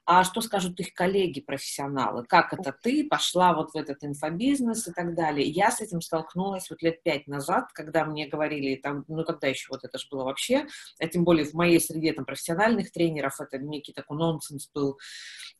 а 0.07 0.25
что 0.25 0.41
скажут 0.41 0.79
их 0.81 0.95
коллеги-профессионалы. 0.95 2.25
Как 2.25 2.53
это 2.53 2.73
ты 2.73 3.07
пошла 3.07 3.53
вот 3.55 3.73
в 3.73 3.77
этот 3.77 4.03
инфобизнес 4.03 4.89
и 4.89 4.93
так 4.93 5.15
далее. 5.15 5.47
Я 5.47 5.71
с 5.71 5.81
этим 5.81 6.01
столкнулась 6.01 6.71
вот 6.71 6.83
лет 6.83 7.03
пять 7.03 7.27
назад, 7.27 7.73
когда 7.73 8.05
мне 8.05 8.27
говорили, 8.27 8.77
там, 8.77 9.05
ну 9.09 9.25
тогда 9.25 9.49
еще 9.49 9.69
вот 9.71 9.85
это 9.85 9.99
же 9.99 10.07
было 10.11 10.25
вообще, 10.25 10.67
а 10.99 11.07
тем 11.07 11.25
более 11.25 11.45
в 11.45 11.55
моей 11.55 11.81
среде 11.81 12.13
там 12.13 12.25
профессиональных 12.25 12.91
тренеров, 12.91 13.41
это 13.41 13.59
некий 13.59 13.93
такой 13.93 14.17
нонсенс 14.17 14.69
был. 14.73 14.89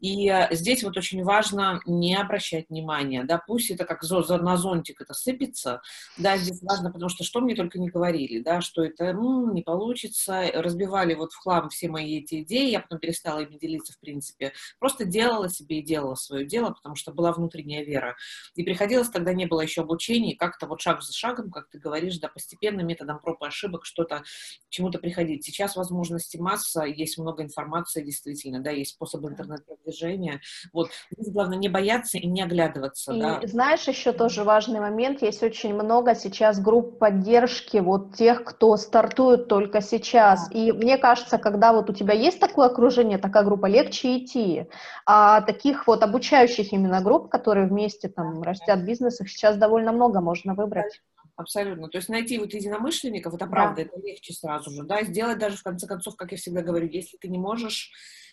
И 0.01 0.29
э, 0.31 0.49
здесь 0.53 0.83
вот 0.83 0.97
очень 0.97 1.23
важно 1.23 1.81
не 1.87 2.17
обращать 2.17 2.71
внимания, 2.71 3.25
да, 3.25 3.43
пусть 3.47 3.71
это 3.71 3.85
как 3.85 4.03
на 4.03 4.57
зонтик 4.57 5.01
это 5.01 5.13
сыпется, 5.13 5.83
да, 6.17 6.39
здесь 6.39 6.63
важно, 6.63 6.91
потому 6.91 7.11
что 7.11 7.23
что 7.23 7.41
мне 7.41 7.55
только 7.55 7.79
не 7.79 7.91
говорили, 7.91 8.41
да, 8.41 8.63
что 8.63 8.83
это 8.83 9.13
ну, 9.13 9.53
не 9.53 9.63
получится, 9.63 10.51
разбивали 10.55 11.15
вот 11.15 11.33
в 11.33 11.39
хлам 11.39 11.69
все 11.69 11.89
мои 11.89 12.19
эти 12.19 12.43
идеи, 12.43 12.71
я 12.71 12.81
потом 12.81 12.99
перестала 12.99 13.41
ими 13.41 13.59
делиться, 13.59 13.93
в 13.93 14.01
принципе, 14.01 14.53
просто 14.79 15.05
делала 15.05 15.51
себе 15.51 15.81
и 15.81 15.83
делала 15.83 16.15
свое 16.15 16.47
дело, 16.47 16.71
потому 16.71 16.97
что 16.97 17.13
была 17.13 17.33
внутренняя 17.33 17.85
вера. 17.85 18.17
И 18.55 18.63
приходилось, 18.63 19.11
тогда 19.11 19.35
не 19.35 19.47
было 19.47 19.61
еще 19.61 19.83
обучения, 19.83 20.35
как-то 20.35 20.67
вот 20.67 20.81
шаг 20.81 21.03
за 21.03 21.13
шагом, 21.13 21.51
как 21.51 21.69
ты 21.69 21.79
говоришь, 21.79 22.19
да, 22.19 22.29
постепенно 22.29 22.81
методом 22.81 23.21
проб 23.21 23.43
и 23.43 23.47
ошибок 23.47 23.85
что-то, 23.85 24.23
чему-то 24.71 24.99
приходить. 24.99 25.45
Сейчас 25.45 25.77
возможности 25.77 26.39
масса, 26.39 26.85
есть 26.85 27.19
много 27.19 27.43
информации, 27.43 28.03
действительно, 28.03 28.61
да, 28.61 28.71
есть 28.71 28.99
способы 29.11 29.31
интернет-продвижения. 29.31 30.41
Вот, 30.73 30.91
здесь 31.11 31.33
главное 31.33 31.59
не 31.59 31.69
бояться 31.69 32.19
и 32.19 32.27
не 32.27 32.43
оглядываться, 32.43 33.13
и 33.13 33.21
да. 33.21 33.41
знаешь, 33.45 33.87
еще 33.89 34.13
тоже 34.13 34.45
важный 34.45 34.81
момент, 34.81 35.23
есть 35.23 35.43
очень 35.43 35.75
много 35.75 36.15
сейчас 36.15 36.61
групп 36.61 36.99
поддержки 36.99 37.79
вот 37.79 38.15
тех, 38.15 38.45
кто 38.45 38.77
стартует 38.77 39.49
только 39.49 39.81
сейчас. 39.81 40.51
И 40.53 40.73
мне 40.73 40.99
кажется, 40.99 41.39
когда 41.39 41.73
вот 41.73 41.91
у 41.91 41.93
тебя 41.93 42.15
есть 42.15 42.41
такое 42.41 42.69
окружение, 42.69 43.19
такая 43.19 43.45
группа, 43.45 43.67
легче 43.67 44.19
идти. 44.19 44.67
А 45.07 45.41
таких 45.43 45.87
вот 45.87 46.03
обучающих 46.03 46.73
именно 46.73 47.01
групп, 47.01 47.29
которые 47.29 47.67
вместе 47.67 48.09
там 48.09 48.43
растят 48.43 48.81
бизнес, 48.85 49.21
их 49.21 49.29
сейчас 49.29 49.57
довольно 49.57 49.93
много 49.93 50.21
можно 50.21 50.55
выбрать. 50.55 51.01
Абсолютно. 51.41 51.89
То 51.89 51.97
есть 51.99 52.11
найти 52.11 52.39
вот 52.39 52.53
единомышленников, 52.53 53.35
это 53.35 53.47
правда, 53.47 53.77
да. 53.77 53.83
это 53.83 54.07
легче 54.07 54.35
сразу 54.35 54.71
же, 54.71 54.83
да, 54.83 55.03
сделать 55.05 55.39
даже, 55.39 55.57
в 55.57 55.63
конце 55.63 55.87
концов, 55.87 56.15
как 56.17 56.33
я 56.33 56.37
всегда 56.37 56.61
говорю, 56.61 56.87
если 56.87 57.17
ты 57.17 57.29
не 57.29 57.39
можешь 57.39 57.91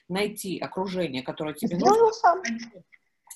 найти 0.10 0.58
окружение, 0.60 1.24
которое 1.24 1.54
тебе 1.54 1.78
нужно. 1.78 2.12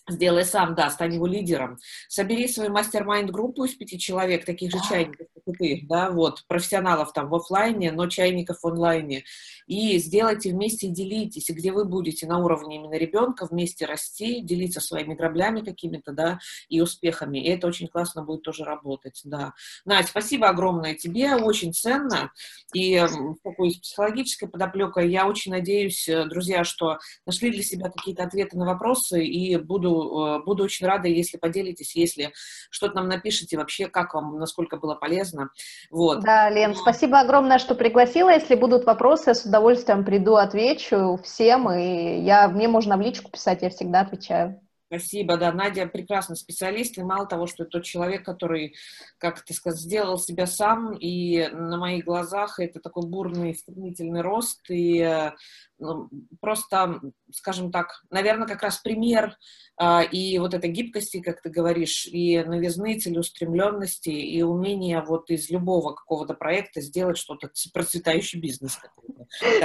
Сделай 0.09 0.45
сам, 0.45 0.73
да, 0.73 0.89
стань 0.89 1.13
его 1.13 1.27
лидером. 1.27 1.77
Собери 2.07 2.47
свою 2.47 2.71
мастер-майнд-группу 2.71 3.65
из 3.65 3.75
пяти 3.75 3.99
человек, 3.99 4.45
таких 4.45 4.71
же 4.71 4.79
чайников, 4.89 5.27
как 5.33 5.53
и 5.53 5.57
ты, 5.57 5.87
да, 5.87 6.09
вот, 6.09 6.43
профессионалов 6.47 7.13
там 7.13 7.29
в 7.29 7.35
офлайне, 7.35 7.91
но 7.91 8.07
чайников 8.07 8.61
в 8.61 8.67
онлайне. 8.67 9.23
И 9.67 9.99
сделайте 9.99 10.51
вместе 10.51 10.87
и 10.87 10.89
делитесь, 10.89 11.49
и 11.49 11.53
где 11.53 11.71
вы 11.71 11.85
будете 11.85 12.25
на 12.25 12.39
уровне 12.39 12.77
именно 12.77 12.95
ребенка 12.95 13.45
вместе 13.45 13.85
расти, 13.85 14.41
делиться 14.41 14.81
своими 14.81 15.13
граблями 15.13 15.61
какими-то, 15.61 16.13
да, 16.13 16.39
и 16.67 16.81
успехами. 16.81 17.37
И 17.37 17.49
это 17.49 17.67
очень 17.67 17.87
классно 17.87 18.23
будет 18.23 18.41
тоже 18.41 18.63
работать, 18.63 19.21
да. 19.23 19.53
Надь, 19.85 20.07
спасибо 20.07 20.49
огромное 20.49 20.95
тебе, 20.95 21.35
очень 21.35 21.73
ценно. 21.73 22.31
И 22.73 22.99
такой 23.43 23.69
психологической 23.79 24.49
подоплекой 24.49 25.11
я 25.11 25.27
очень 25.27 25.51
надеюсь, 25.51 26.09
э, 26.09 26.25
друзья, 26.25 26.63
что 26.63 26.97
нашли 27.27 27.51
для 27.51 27.61
себя 27.61 27.89
какие-то 27.89 28.23
ответы 28.23 28.57
на 28.57 28.65
вопросы 28.65 29.23
и 29.23 29.55
буду 29.57 29.90
буду, 29.91 30.43
буду 30.45 30.63
очень 30.63 30.87
рада, 30.87 31.07
если 31.07 31.37
поделитесь, 31.37 31.95
если 31.95 32.33
что-то 32.69 32.95
нам 32.95 33.07
напишите, 33.07 33.57
вообще, 33.57 33.87
как 33.87 34.13
вам, 34.13 34.37
насколько 34.37 34.77
было 34.77 34.95
полезно. 34.95 35.49
Вот. 35.89 36.21
Да, 36.21 36.49
Лен, 36.49 36.75
спасибо 36.75 37.19
огромное, 37.19 37.59
что 37.59 37.75
пригласила. 37.75 38.29
Если 38.29 38.55
будут 38.55 38.85
вопросы, 38.85 39.29
я 39.29 39.33
с 39.35 39.45
удовольствием 39.45 40.05
приду, 40.05 40.35
отвечу 40.35 41.19
всем, 41.23 41.71
и 41.71 42.21
я, 42.21 42.47
мне 42.47 42.67
можно 42.67 42.97
в 42.97 43.01
личку 43.01 43.31
писать, 43.31 43.61
я 43.61 43.69
всегда 43.69 44.01
отвечаю. 44.01 44.59
Спасибо, 44.91 45.37
да, 45.37 45.53
Надя 45.53 45.87
прекрасный 45.87 46.35
специалист, 46.35 46.97
и 46.97 47.01
мало 47.01 47.25
того, 47.25 47.47
что 47.47 47.63
это 47.63 47.77
тот 47.77 47.85
человек, 47.85 48.25
который, 48.25 48.75
как 49.19 49.41
ты 49.41 49.53
сказал, 49.53 49.79
сделал 49.79 50.19
себя 50.19 50.45
сам, 50.45 50.97
и 50.97 51.47
на 51.47 51.77
моих 51.77 52.03
глазах 52.03 52.59
это 52.59 52.81
такой 52.81 53.07
бурный, 53.07 53.55
стремительный 53.55 54.19
рост, 54.19 54.59
и 54.69 55.31
ну, 55.79 56.09
просто, 56.41 56.99
скажем 57.31 57.71
так, 57.71 58.03
наверное, 58.09 58.49
как 58.49 58.63
раз 58.63 58.79
пример 58.79 59.37
а, 59.77 60.03
и 60.03 60.37
вот 60.39 60.53
этой 60.53 60.69
гибкости, 60.69 61.21
как 61.21 61.41
ты 61.41 61.49
говоришь, 61.49 62.05
и 62.05 62.43
новизны, 62.43 62.99
целеустремленности, 62.99 64.09
и 64.09 64.41
умения 64.41 65.01
вот 65.01 65.29
из 65.29 65.49
любого 65.49 65.93
какого-то 65.93 66.33
проекта 66.33 66.81
сделать 66.81 67.17
что-то, 67.17 67.49
процветающий 67.73 68.41
бизнес. 68.41 68.77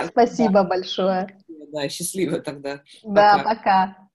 Спасибо 0.08 0.62
большое. 0.62 1.36
Да, 1.72 1.88
счастливо 1.88 2.38
тогда. 2.38 2.82
Да, 3.02 3.38
пока. 3.38 3.56
пока. 3.56 4.05